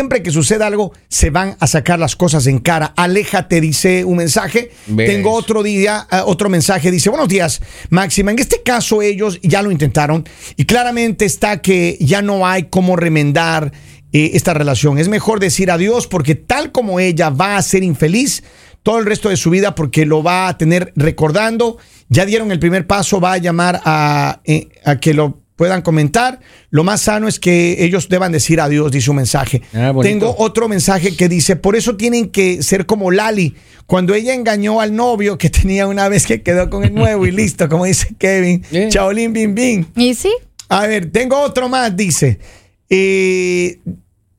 Siempre 0.00 0.22
que 0.22 0.30
suceda 0.30 0.66
algo, 0.66 0.94
se 1.08 1.28
van 1.28 1.58
a 1.60 1.66
sacar 1.66 1.98
las 1.98 2.16
cosas 2.16 2.46
en 2.46 2.60
cara. 2.60 2.94
Aléjate, 2.96 3.60
dice 3.60 4.02
un 4.02 4.16
mensaje. 4.16 4.70
¿Ves? 4.86 5.10
Tengo 5.10 5.30
otro 5.30 5.62
día, 5.62 6.06
ah, 6.10 6.24
otro 6.24 6.48
mensaje, 6.48 6.90
dice, 6.90 7.10
buenos 7.10 7.28
días, 7.28 7.60
Máxima. 7.90 8.30
En 8.30 8.38
este 8.38 8.62
caso 8.62 9.02
ellos 9.02 9.38
ya 9.42 9.60
lo 9.60 9.70
intentaron 9.70 10.26
y 10.56 10.64
claramente 10.64 11.26
está 11.26 11.60
que 11.60 11.98
ya 12.00 12.22
no 12.22 12.46
hay 12.46 12.70
cómo 12.70 12.96
remendar 12.96 13.72
eh, 14.14 14.30
esta 14.32 14.54
relación. 14.54 14.96
Es 14.96 15.08
mejor 15.08 15.38
decir 15.38 15.70
adiós 15.70 16.06
porque 16.06 16.34
tal 16.34 16.72
como 16.72 16.98
ella 16.98 17.28
va 17.28 17.58
a 17.58 17.62
ser 17.62 17.82
infeliz 17.82 18.42
todo 18.82 19.00
el 19.00 19.04
resto 19.04 19.28
de 19.28 19.36
su 19.36 19.50
vida 19.50 19.74
porque 19.74 20.06
lo 20.06 20.22
va 20.22 20.48
a 20.48 20.56
tener 20.56 20.94
recordando. 20.96 21.76
Ya 22.08 22.24
dieron 22.24 22.52
el 22.52 22.58
primer 22.58 22.86
paso, 22.86 23.20
va 23.20 23.34
a 23.34 23.38
llamar 23.38 23.82
a, 23.84 24.40
eh, 24.46 24.70
a 24.82 24.98
que 24.98 25.12
lo 25.12 25.39
puedan 25.60 25.82
comentar. 25.82 26.40
Lo 26.70 26.84
más 26.84 27.02
sano 27.02 27.28
es 27.28 27.38
que 27.38 27.84
ellos 27.84 28.08
deban 28.08 28.32
decir 28.32 28.62
adiós, 28.62 28.90
dice 28.90 29.10
un 29.10 29.16
mensaje. 29.16 29.60
Ah. 29.74 29.92
Tengo 30.00 30.34
otro 30.38 30.70
mensaje 30.70 31.14
que 31.14 31.28
dice, 31.28 31.54
por 31.54 31.76
eso 31.76 31.98
tienen 31.98 32.30
que 32.30 32.62
ser 32.62 32.86
como 32.86 33.10
Lali, 33.10 33.56
cuando 33.84 34.14
ella 34.14 34.32
engañó 34.32 34.80
al 34.80 34.96
novio 34.96 35.36
que 35.36 35.50
tenía 35.60 35.86
una 35.86 36.08
vez 36.08 36.26
que 36.26 36.40
quedó 36.40 36.70
con 36.70 36.82
el 36.82 36.94
nuevo 36.94 37.26
y 37.26 37.30
listo, 37.30 37.68
como 37.68 37.84
dice 37.84 38.08
Kevin. 38.18 38.64
Eh. 38.72 38.88
Chaolín, 38.88 39.34
bim, 39.34 39.54
bim. 39.54 39.84
¿Y 39.96 40.14
sí? 40.14 40.32
A 40.70 40.86
ver, 40.86 41.12
tengo 41.12 41.38
otro 41.38 41.68
más, 41.68 41.94
dice. 41.94 42.38
Eh, 42.88 43.80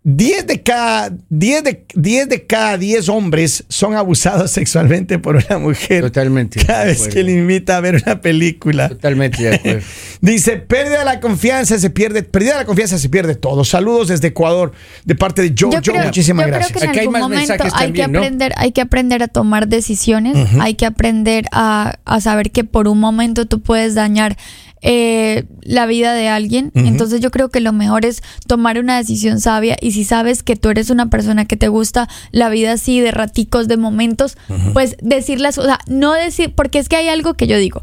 10 0.03 0.47
de 0.47 0.63
cada 0.63 1.11
10 1.29 1.63
de, 1.63 1.85
10 1.93 2.27
de 2.27 2.47
cada 2.47 2.75
10 2.75 3.07
hombres 3.09 3.63
son 3.69 3.93
abusados 3.93 4.49
sexualmente 4.51 5.19
por 5.19 5.35
una 5.35 5.59
mujer. 5.59 6.01
Totalmente 6.01 6.65
Cada 6.65 6.85
vez 6.85 6.97
acuerdo. 6.97 7.13
que 7.13 7.23
le 7.23 7.33
invita 7.33 7.77
a 7.77 7.81
ver 7.81 8.01
una 8.03 8.19
película. 8.19 8.89
Totalmente 8.89 9.43
de 9.43 9.55
acuerdo. 9.55 9.81
Dice, 10.21 10.57
pérdida 10.57 10.99
de 10.99 11.05
la 11.05 11.19
confianza 11.19 11.77
se 11.77 11.91
pierde, 11.91 12.23
pérdida 12.23 12.57
la 12.57 12.65
confianza 12.65 12.97
se 12.97 13.09
pierde 13.09 13.35
todo. 13.35 13.63
Saludos 13.63 14.07
desde 14.07 14.29
Ecuador 14.29 14.71
de 15.05 15.13
parte 15.15 15.43
de 15.43 15.49
Joe. 15.49 15.69
Yo 15.71 15.81
Joe, 15.83 15.93
creo, 15.93 16.05
muchísimas 16.05 16.45
yo 16.47 16.49
creo 16.49 16.59
gracias. 16.59 16.79
que 16.79 16.83
en 16.85 16.89
Aquí 16.89 16.99
hay 16.99 17.07
más 17.07 17.21
momento 17.21 17.47
mensajes 17.49 17.73
hay 17.75 17.85
también, 17.85 18.05
que 18.07 18.11
¿no? 18.11 18.19
aprender, 18.19 18.53
hay 18.57 18.71
que 18.71 18.81
aprender 18.81 19.23
a 19.23 19.27
tomar 19.27 19.67
decisiones, 19.67 20.35
hay 20.59 20.73
que 20.73 20.87
aprender 20.87 21.45
a, 21.51 21.99
a 22.05 22.21
saber 22.21 22.49
que 22.49 22.63
por 22.63 22.87
un 22.87 22.99
momento 22.99 23.45
tú 23.45 23.61
puedes 23.61 23.93
dañar 23.93 24.35
eh, 24.81 25.45
la 25.61 25.85
vida 25.85 26.13
de 26.13 26.27
alguien. 26.27 26.71
Entonces 26.73 27.21
yo 27.21 27.31
creo 27.31 27.49
que 27.49 27.59
lo 27.59 27.73
mejor 27.73 28.05
es 28.05 28.23
tomar 28.47 28.79
una 28.79 28.97
decisión 28.97 29.39
sabia 29.39 29.77
y 29.79 29.91
si 29.91 30.03
sabes 30.03 30.43
que 30.43 30.55
tú 30.55 30.69
eres 30.69 30.89
una 30.89 31.09
persona 31.09 31.45
que 31.45 31.57
te 31.57 31.67
gusta 31.67 32.09
la 32.31 32.49
vida 32.49 32.73
así 32.73 32.99
de 32.99 33.11
raticos, 33.11 33.67
de 33.67 33.77
momentos, 33.77 34.37
pues 34.73 34.97
decirlas, 35.01 35.57
o 35.57 35.63
sea, 35.63 35.79
no 35.87 36.13
decir, 36.13 36.53
porque 36.55 36.79
es 36.79 36.89
que 36.89 36.95
hay 36.95 37.09
algo 37.09 37.35
que 37.35 37.47
yo 37.47 37.57
digo, 37.57 37.81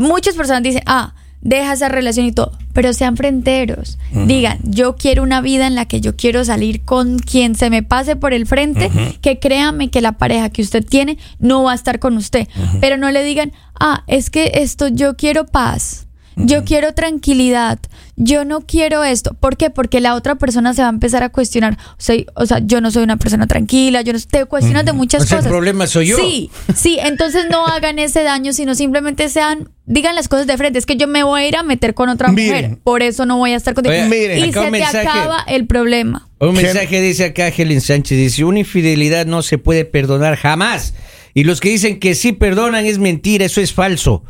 muchas 0.00 0.34
personas 0.34 0.62
dicen, 0.62 0.82
ah, 0.86 1.14
deja 1.42 1.72
esa 1.72 1.88
relación 1.88 2.26
y 2.26 2.32
todo, 2.32 2.56
pero 2.72 2.92
sean 2.92 3.16
fronteros. 3.16 3.98
Digan, 4.26 4.58
yo 4.62 4.96
quiero 4.96 5.22
una 5.22 5.40
vida 5.40 5.66
en 5.66 5.74
la 5.74 5.86
que 5.86 6.00
yo 6.00 6.16
quiero 6.16 6.44
salir 6.44 6.84
con 6.84 7.18
quien 7.18 7.56
se 7.56 7.68
me 7.68 7.82
pase 7.82 8.16
por 8.16 8.32
el 8.32 8.46
frente, 8.46 8.90
que 9.20 9.38
créame 9.38 9.90
que 9.90 10.00
la 10.00 10.12
pareja 10.12 10.50
que 10.50 10.62
usted 10.62 10.84
tiene 10.84 11.18
no 11.40 11.64
va 11.64 11.72
a 11.72 11.74
estar 11.74 11.98
con 11.98 12.16
usted. 12.16 12.48
Pero 12.80 12.96
no 12.96 13.10
le 13.10 13.24
digan, 13.24 13.52
ah, 13.82 14.04
es 14.06 14.30
que 14.30 14.52
esto, 14.54 14.88
yo 14.88 15.16
quiero 15.16 15.46
paz. 15.46 16.06
Yo 16.36 16.64
quiero 16.64 16.94
tranquilidad. 16.94 17.78
Yo 18.16 18.44
no 18.44 18.62
quiero 18.62 19.04
esto. 19.04 19.34
¿Por 19.34 19.56
qué? 19.56 19.70
Porque 19.70 20.00
la 20.00 20.14
otra 20.14 20.36
persona 20.36 20.72
se 20.74 20.82
va 20.82 20.88
a 20.88 20.90
empezar 20.90 21.22
a 21.22 21.28
cuestionar. 21.28 21.76
O 21.92 21.94
sea, 21.98 22.16
o 22.34 22.46
sea 22.46 22.60
yo 22.64 22.80
no 22.80 22.90
soy 22.90 23.02
una 23.02 23.16
persona 23.16 23.46
tranquila. 23.46 24.02
Yo 24.02 24.12
no 24.12 24.18
te 24.18 24.44
cuestionas 24.46 24.84
de 24.84 24.92
muchas 24.92 25.24
O 25.24 25.26
sea, 25.26 25.38
el 25.38 25.40
cosas. 25.40 25.50
problema 25.52 25.86
soy 25.86 26.06
yo. 26.06 26.16
Sí, 26.16 26.50
sí. 26.74 26.98
Entonces 27.00 27.46
no 27.50 27.66
hagan 27.66 27.98
ese 27.98 28.22
daño, 28.22 28.52
sino 28.52 28.74
simplemente 28.74 29.28
sean, 29.28 29.68
digan 29.84 30.14
las 30.14 30.28
cosas 30.28 30.46
de 30.46 30.56
frente. 30.56 30.78
Es 30.78 30.86
que 30.86 30.96
yo 30.96 31.06
me 31.06 31.22
voy 31.22 31.42
a 31.42 31.48
ir 31.48 31.56
a 31.56 31.62
meter 31.62 31.94
con 31.94 32.08
otra 32.08 32.28
Miren. 32.28 32.70
mujer. 32.70 32.78
Por 32.82 33.02
eso 33.02 33.26
no 33.26 33.36
voy 33.36 33.52
a 33.52 33.56
estar 33.56 33.74
contigo. 33.74 33.94
Oye, 33.94 34.04
miren. 34.06 34.38
y 34.38 34.52
se 34.52 34.70
te 34.70 34.84
acaba 34.84 35.44
el 35.46 35.66
problema. 35.66 36.28
Un 36.38 36.54
¿Qué? 36.54 36.62
mensaje 36.62 37.00
dice 37.00 37.26
acá 37.26 37.48
Helen 37.48 37.80
Sánchez, 37.80 38.16
dice, 38.16 38.44
una 38.44 38.60
infidelidad 38.60 39.26
no 39.26 39.42
se 39.42 39.58
puede 39.58 39.84
perdonar 39.84 40.36
jamás. 40.36 40.94
Y 41.34 41.44
los 41.44 41.60
que 41.60 41.70
dicen 41.70 41.98
que 41.98 42.14
sí 42.14 42.32
perdonan 42.32 42.84
es 42.84 42.98
mentira, 42.98 43.44
eso 43.46 43.60
es 43.60 43.72
falso. 43.72 44.22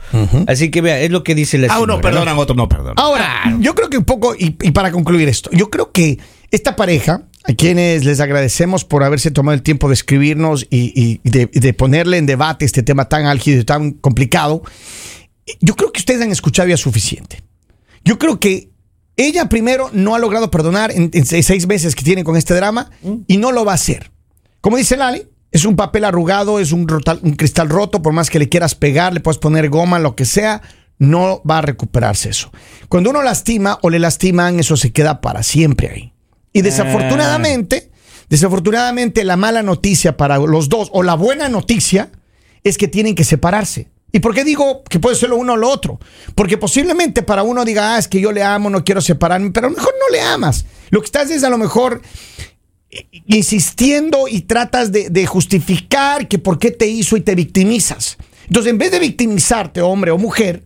Así 0.47 0.71
que 0.71 0.81
vea, 0.81 1.01
es 1.01 1.11
lo 1.11 1.25
que 1.25 1.35
dice 1.35 1.59
la 1.59 1.67
A 1.73 1.79
uno 1.81 1.95
señora, 1.95 1.97
¿no? 1.97 2.01
perdonan, 2.03 2.37
a 2.37 2.39
otro 2.39 2.55
no 2.55 2.69
perdonan. 2.69 2.95
Ahora, 2.97 3.57
yo 3.61 3.75
creo 3.75 3.91
que 3.91 3.99
un 3.99 4.05
poco, 4.05 4.35
y, 4.37 4.57
y 4.63 4.71
para 4.71 4.93
concluir 4.93 5.29
esto, 5.29 5.51
yo 5.53 5.69
creo 5.71 5.91
que 5.93 6.19
esta 6.51 6.77
pareja, 6.77 7.23
a 7.45 7.55
quienes 7.55 8.05
les 8.05 8.21
agradecemos 8.21 8.85
por 8.85 9.03
haberse 9.03 9.31
tomado 9.33 9.55
el 9.55 9.63
tiempo 9.63 9.89
de 9.89 9.95
escribirnos 9.95 10.67
y, 10.71 10.93
y- 11.25 11.29
de, 11.29 11.49
y 11.53 11.59
de 11.61 11.73
ponerle 11.75 12.19
en 12.19 12.27
debate 12.27 12.65
este 12.65 12.83
tema 12.85 13.09
tan 13.09 13.27
álgido 13.27 13.61
y 13.61 13.65
tan 13.65 13.93
complicado, 13.93 14.63
yo 15.61 15.75
creo 15.75 15.91
que 15.93 15.99
ustedes 15.99 16.23
han 16.23 16.31
escuchado 16.31 16.69
ya 16.69 16.77
suficiente. 16.77 17.43
Yo 18.05 18.19
creo 18.19 18.39
que 18.39 18.71
ella 19.17 19.49
primero 19.49 19.91
no 19.93 20.15
ha 20.15 20.19
logrado 20.19 20.51
perdonar 20.51 20.93
en, 20.93 21.11
en 21.13 21.27
seis, 21.27 21.47
seis 21.47 21.67
meses 21.67 21.95
que 21.97 22.05
tiene 22.05 22.23
con 22.25 22.37
este 22.37 22.55
drama 22.55 22.91
y 23.27 23.37
no 23.39 23.51
lo 23.53 23.65
va 23.65 23.73
a 23.73 23.75
hacer. 23.75 24.11
Como 24.61 24.77
dice 24.77 24.97
Lali, 24.97 25.25
es 25.53 25.65
un 25.65 25.77
papel 25.77 26.05
arrugado, 26.05 26.59
es 26.59 26.73
un, 26.73 26.89
rotal- 26.89 27.21
un 27.23 27.37
cristal 27.37 27.69
roto, 27.69 28.03
por 28.03 28.13
más 28.13 28.31
que 28.31 28.39
le 28.39 28.49
quieras 28.49 28.75
pegar, 28.75 29.15
le 29.15 29.21
puedes 29.21 29.39
poner 29.39 29.69
goma, 29.69 29.99
lo 29.99 30.17
que 30.17 30.25
sea, 30.25 30.63
no 30.99 31.43
va 31.49 31.59
a 31.59 31.63
recuperarse 31.63 32.31
eso. 32.31 32.51
Cuando 32.89 33.11
uno 33.11 33.23
lastima 33.23 33.79
o 33.83 33.91
le 33.91 33.99
lastiman, 33.99 34.59
eso 34.59 34.77
se 34.77 34.93
queda 34.93 35.21
para 35.21 35.43
siempre 35.43 35.91
ahí. 35.91 36.13
Y 36.53 36.63
desafortunadamente, 36.63 37.91
desafortunadamente 38.29 39.25
la 39.25 39.37
mala 39.37 39.63
noticia 39.63 40.17
para 40.17 40.39
los 40.39 40.69
dos 40.69 40.91
o 40.93 41.03
la 41.03 41.15
buena 41.15 41.49
noticia 41.49 42.11
es 42.65 42.79
que 42.79 42.89
tienen 42.89 43.15
que 43.15 43.25
separarse. 43.25 43.91
¿Y 44.15 44.21
por 44.21 44.35
qué 44.35 44.45
digo 44.45 44.85
que 44.85 45.01
puede 45.01 45.17
ser 45.17 45.31
lo 45.31 45.37
uno 45.37 45.55
o 45.55 45.57
lo 45.57 45.71
otro? 45.71 45.99
Porque 46.35 46.59
posiblemente 46.59 47.23
para 47.23 47.43
uno 47.43 47.65
diga, 47.65 47.95
ah, 47.95 47.99
es 47.99 48.09
que 48.09 48.21
yo 48.21 48.31
le 48.31 48.43
amo, 48.43 48.69
no 48.69 48.85
quiero 48.85 49.01
separarme, 49.01 49.51
pero 49.51 49.69
a 49.69 49.71
lo 49.71 49.77
mejor 49.77 49.95
no 49.99 50.15
le 50.15 50.21
amas. 50.21 50.67
Lo 50.91 51.01
que 51.01 51.07
estás 51.07 51.31
es 51.31 51.43
a 51.45 51.49
lo 51.49 51.57
mejor 51.57 52.03
insistiendo 53.27 54.29
y 54.29 54.43
tratas 54.43 54.93
de, 54.93 55.27
justificar 55.27 56.29
que 56.29 56.39
por 56.39 56.59
qué 56.59 56.71
te 56.71 56.87
hizo 56.87 57.17
y 57.17 57.21
te 57.21 57.35
victimizas. 57.35 58.19
Entonces, 58.47 58.71
en 58.71 58.79
vez 58.79 58.91
de 58.91 58.99
victimizarte, 58.99 59.81
hombre 59.81 60.11
o 60.11 60.19
mujer, 60.19 60.63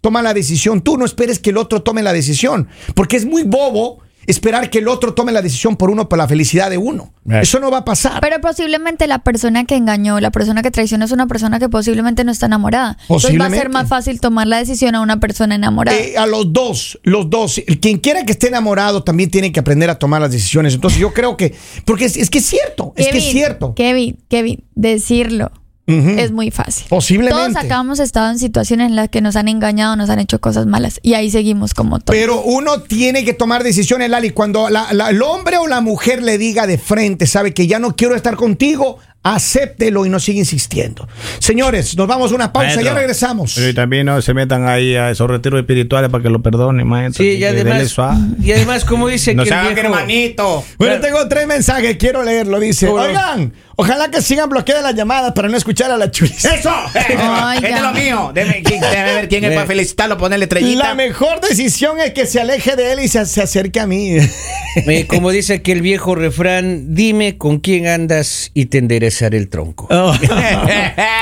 toma 0.00 0.22
la 0.22 0.34
decisión. 0.34 0.80
Tú 0.80 0.96
no 0.96 1.04
esperes 1.04 1.38
que 1.38 1.50
el 1.50 1.56
otro 1.56 1.82
tome 1.82 2.02
la 2.02 2.12
decisión, 2.12 2.68
porque 2.94 3.16
es 3.16 3.26
muy 3.26 3.42
bobo 3.42 4.00
esperar 4.28 4.68
que 4.68 4.78
el 4.78 4.88
otro 4.88 5.14
tome 5.14 5.32
la 5.32 5.42
decisión 5.42 5.76
por 5.76 5.90
uno, 5.90 6.08
por 6.08 6.18
la 6.18 6.28
felicidad 6.28 6.68
de 6.68 6.76
uno. 6.76 7.12
Eso 7.28 7.58
no 7.60 7.70
va 7.70 7.78
a 7.78 7.84
pasar. 7.84 8.20
Pero 8.20 8.40
posiblemente 8.40 9.06
la 9.06 9.20
persona 9.20 9.64
que 9.64 9.74
engañó, 9.74 10.20
la 10.20 10.30
persona 10.30 10.62
que 10.62 10.70
traicionó 10.70 11.06
es 11.06 11.12
una 11.12 11.26
persona 11.26 11.58
que 11.58 11.68
posiblemente 11.68 12.24
no 12.24 12.32
está 12.32 12.46
enamorada. 12.46 12.98
Entonces 13.02 13.40
va 13.40 13.46
a 13.46 13.50
ser 13.50 13.70
más 13.70 13.88
fácil 13.88 14.20
tomar 14.20 14.46
la 14.46 14.58
decisión 14.58 14.94
a 14.94 15.00
una 15.00 15.18
persona 15.18 15.54
enamorada. 15.54 15.98
Eh, 15.98 16.16
a 16.18 16.26
los 16.26 16.52
dos, 16.52 16.98
los 17.02 17.30
dos. 17.30 17.60
Quien 17.80 17.98
quiera 17.98 18.24
que 18.24 18.32
esté 18.32 18.48
enamorado 18.48 19.02
también 19.02 19.30
tiene 19.30 19.50
que 19.50 19.60
aprender 19.60 19.88
a 19.88 19.98
tomar 19.98 20.20
las 20.20 20.30
decisiones. 20.30 20.74
Entonces 20.74 21.00
yo 21.00 21.12
creo 21.14 21.36
que, 21.36 21.54
porque 21.86 22.04
es, 22.04 22.16
es 22.16 22.28
que 22.28 22.38
es 22.38 22.46
cierto, 22.46 22.92
es 22.96 23.08
que 23.08 23.18
es 23.18 23.24
Kevin, 23.24 23.32
cierto. 23.32 23.74
Kevin, 23.74 24.18
Kevin, 24.28 24.64
decirlo 24.74 25.50
Es 25.88 26.32
muy 26.32 26.50
fácil. 26.50 26.84
Posiblemente. 26.88 27.52
Todos 27.54 27.56
acá 27.64 27.80
hemos 27.80 27.98
estado 27.98 28.30
en 28.30 28.38
situaciones 28.38 28.90
en 28.90 28.96
las 28.96 29.08
que 29.08 29.20
nos 29.22 29.36
han 29.36 29.48
engañado, 29.48 29.96
nos 29.96 30.10
han 30.10 30.18
hecho 30.18 30.38
cosas 30.40 30.66
malas 30.66 31.00
y 31.02 31.14
ahí 31.14 31.30
seguimos 31.30 31.72
como 31.72 31.98
todos. 31.98 32.14
Pero 32.18 32.42
uno 32.42 32.82
tiene 32.82 33.24
que 33.24 33.32
tomar 33.32 33.64
decisiones, 33.64 34.10
Lali. 34.10 34.30
Cuando 34.30 34.68
la- 34.68 34.92
la- 34.92 35.08
el 35.10 35.22
hombre 35.22 35.56
o 35.56 35.66
la 35.66 35.80
mujer 35.80 36.22
le 36.22 36.36
diga 36.36 36.66
de 36.66 36.76
frente, 36.76 37.26
sabe 37.26 37.54
que 37.54 37.66
ya 37.66 37.78
no 37.78 37.96
quiero 37.96 38.14
estar 38.14 38.36
contigo, 38.36 38.98
acéptelo 39.22 40.06
y 40.06 40.08
no 40.08 40.20
sigue 40.20 40.38
insistiendo. 40.38 41.08
Señores, 41.38 41.96
nos 41.96 42.06
vamos 42.06 42.32
a 42.32 42.34
una 42.34 42.52
pausa, 42.52 42.68
Maestro, 42.68 42.84
ya 42.84 42.94
regresamos. 42.94 43.52
Pero 43.54 43.68
y 43.68 43.74
también 43.74 44.06
no 44.06 44.22
se 44.22 44.32
metan 44.32 44.66
ahí 44.68 44.94
a 44.94 45.10
esos 45.10 45.28
retiros 45.28 45.60
espirituales 45.60 46.10
para 46.10 46.22
que 46.22 46.30
lo 46.30 46.40
perdonen, 46.40 46.86
maestro. 46.86 47.24
Sí, 47.24 47.32
y 47.32 47.44
además, 47.44 47.94
y 48.42 48.52
además, 48.52 48.84
como 48.84 49.08
dice 49.08 49.34
No 49.34 49.44
que 49.44 49.50
el 49.50 49.60
viejo- 49.60 49.80
hermanito. 49.80 50.64
Bueno, 50.78 51.00
tengo 51.00 51.28
tres 51.28 51.46
mensajes, 51.46 51.96
quiero 51.96 52.22
leerlo. 52.22 52.58
Dice, 52.60 52.88
oigan, 52.88 53.52
ojalá 53.76 54.10
que 54.10 54.22
sigan 54.22 54.48
bloqueadas 54.48 54.82
las 54.82 54.94
llamadas 54.94 55.32
para 55.32 55.48
no 55.48 55.56
escuchar 55.56 55.90
a 55.90 55.96
la 55.96 56.10
chulis. 56.10 56.44
¡Eso! 56.44 56.70
Este 57.58 57.70
es 57.72 57.82
lo 57.82 57.92
mío. 57.92 58.30
Déjame, 58.32 58.62
déjame 58.62 59.14
ver 59.14 59.28
quién 59.28 59.44
es 59.44 59.52
para 59.52 59.66
felicitarlo, 59.66 60.16
ponerle 60.16 60.44
estrellita. 60.44 60.88
La 60.88 60.94
mejor 60.94 61.40
decisión 61.40 62.00
es 62.00 62.12
que 62.12 62.24
se 62.26 62.40
aleje 62.40 62.76
de 62.76 62.92
él 62.92 63.00
y 63.00 63.08
se, 63.08 63.24
se 63.26 63.42
acerque 63.42 63.80
a 63.80 63.86
mí. 63.86 64.16
Eh, 64.86 65.06
como 65.06 65.30
dice 65.30 65.54
aquel 65.54 65.82
viejo 65.82 66.14
refrán, 66.14 66.94
dime 66.94 67.36
con 67.36 67.58
quién 67.58 67.86
andas 67.88 68.50
y 68.54 68.66
te 68.66 68.78
enderezaré 69.08 69.38
el 69.38 69.48
tronco. 69.48 69.88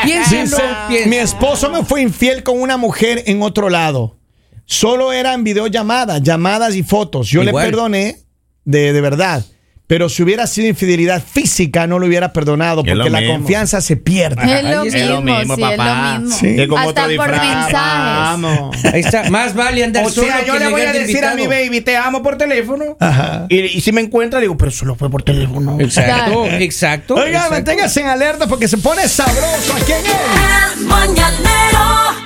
Piénselo, 0.05 0.43
Dice, 0.43 0.63
piénselo. 0.89 1.11
mi 1.11 1.17
esposo 1.17 1.71
me 1.71 1.85
fue 1.85 2.03
infiel 2.03 2.43
con 2.43 2.61
una 2.61 2.77
mujer 2.77 3.23
en 3.27 3.43
otro 3.43 3.69
lado. 3.71 4.17
Solo 4.65 5.13
eran 5.13 5.45
videollamadas, 5.45 6.23
llamadas 6.23 6.75
y 6.75 6.83
fotos. 6.83 7.29
Yo 7.29 7.43
Igual. 7.43 7.65
le 7.65 7.71
perdoné 7.71 8.17
de, 8.65 8.93
de 8.93 9.01
verdad. 9.01 9.45
Pero 9.87 10.09
si 10.09 10.23
hubiera 10.25 10.47
sido 10.49 10.67
infidelidad 10.67 11.23
física, 11.23 11.87
no 11.87 12.01
lo 12.01 12.07
hubiera 12.07 12.33
perdonado 12.33 12.83
Es 12.85 12.93
porque 12.93 13.11
la 13.11 13.27
confianza 13.27 13.81
se 13.81 13.97
pierde. 13.97 14.43
es 14.43 14.65
lo 14.65 14.85
mismo, 14.85 14.97
está. 14.99 15.07
lo 15.07 15.23
mismo, 15.23 15.55
sí, 15.55 15.61
papá. 15.61 15.73
es 15.73 15.79
lo 15.79 16.21
mismo. 16.21 16.37
Sí. 16.37 16.61
Hasta 16.77 17.03
por 17.03 17.11
disfraz. 17.11 17.41
mensajes. 17.41 17.73
Vamos. 17.73 18.85
Ahí 18.93 19.01
está, 19.01 19.31
más 19.31 19.55
vale 19.55 19.85
andar 19.85 20.05
O 20.05 20.11
solo 20.11 20.27
sea, 20.27 20.45
yo 20.45 20.55
que 20.55 20.59
le 20.59 20.69
voy 20.69 20.81
a 20.81 20.93
decir 20.93 21.25
a 21.25 21.35
mi 21.35 21.47
baby, 21.47 21.81
te 21.83 21.97
amo 21.97 22.23
por 22.23 22.37
teléfono. 22.37 22.97
Ajá. 22.99 23.47
Y, 23.49 23.61
y 23.61 23.81
si 23.81 23.93
me 23.93 24.01
encuentra, 24.01 24.41
digo, 24.41 24.57
pero 24.57 24.73
solo 24.73 24.97
fue 24.97 25.09
por 25.09 25.23
teléfono. 25.23 25.79
Exacto, 25.81 26.47
exacto. 26.47 27.15
Oiga, 27.15 27.29
exacto. 27.29 27.55
manténgase 27.55 28.01
en 28.01 28.07
alerta 28.09 28.47
porque 28.49 28.67
se 28.67 28.79
pone 28.79 29.07
sabroso 29.09 29.73
aquí 29.75 29.93
en 29.93 29.99
él. 29.99 30.81
El 30.81 30.87
mañanero 30.87 32.26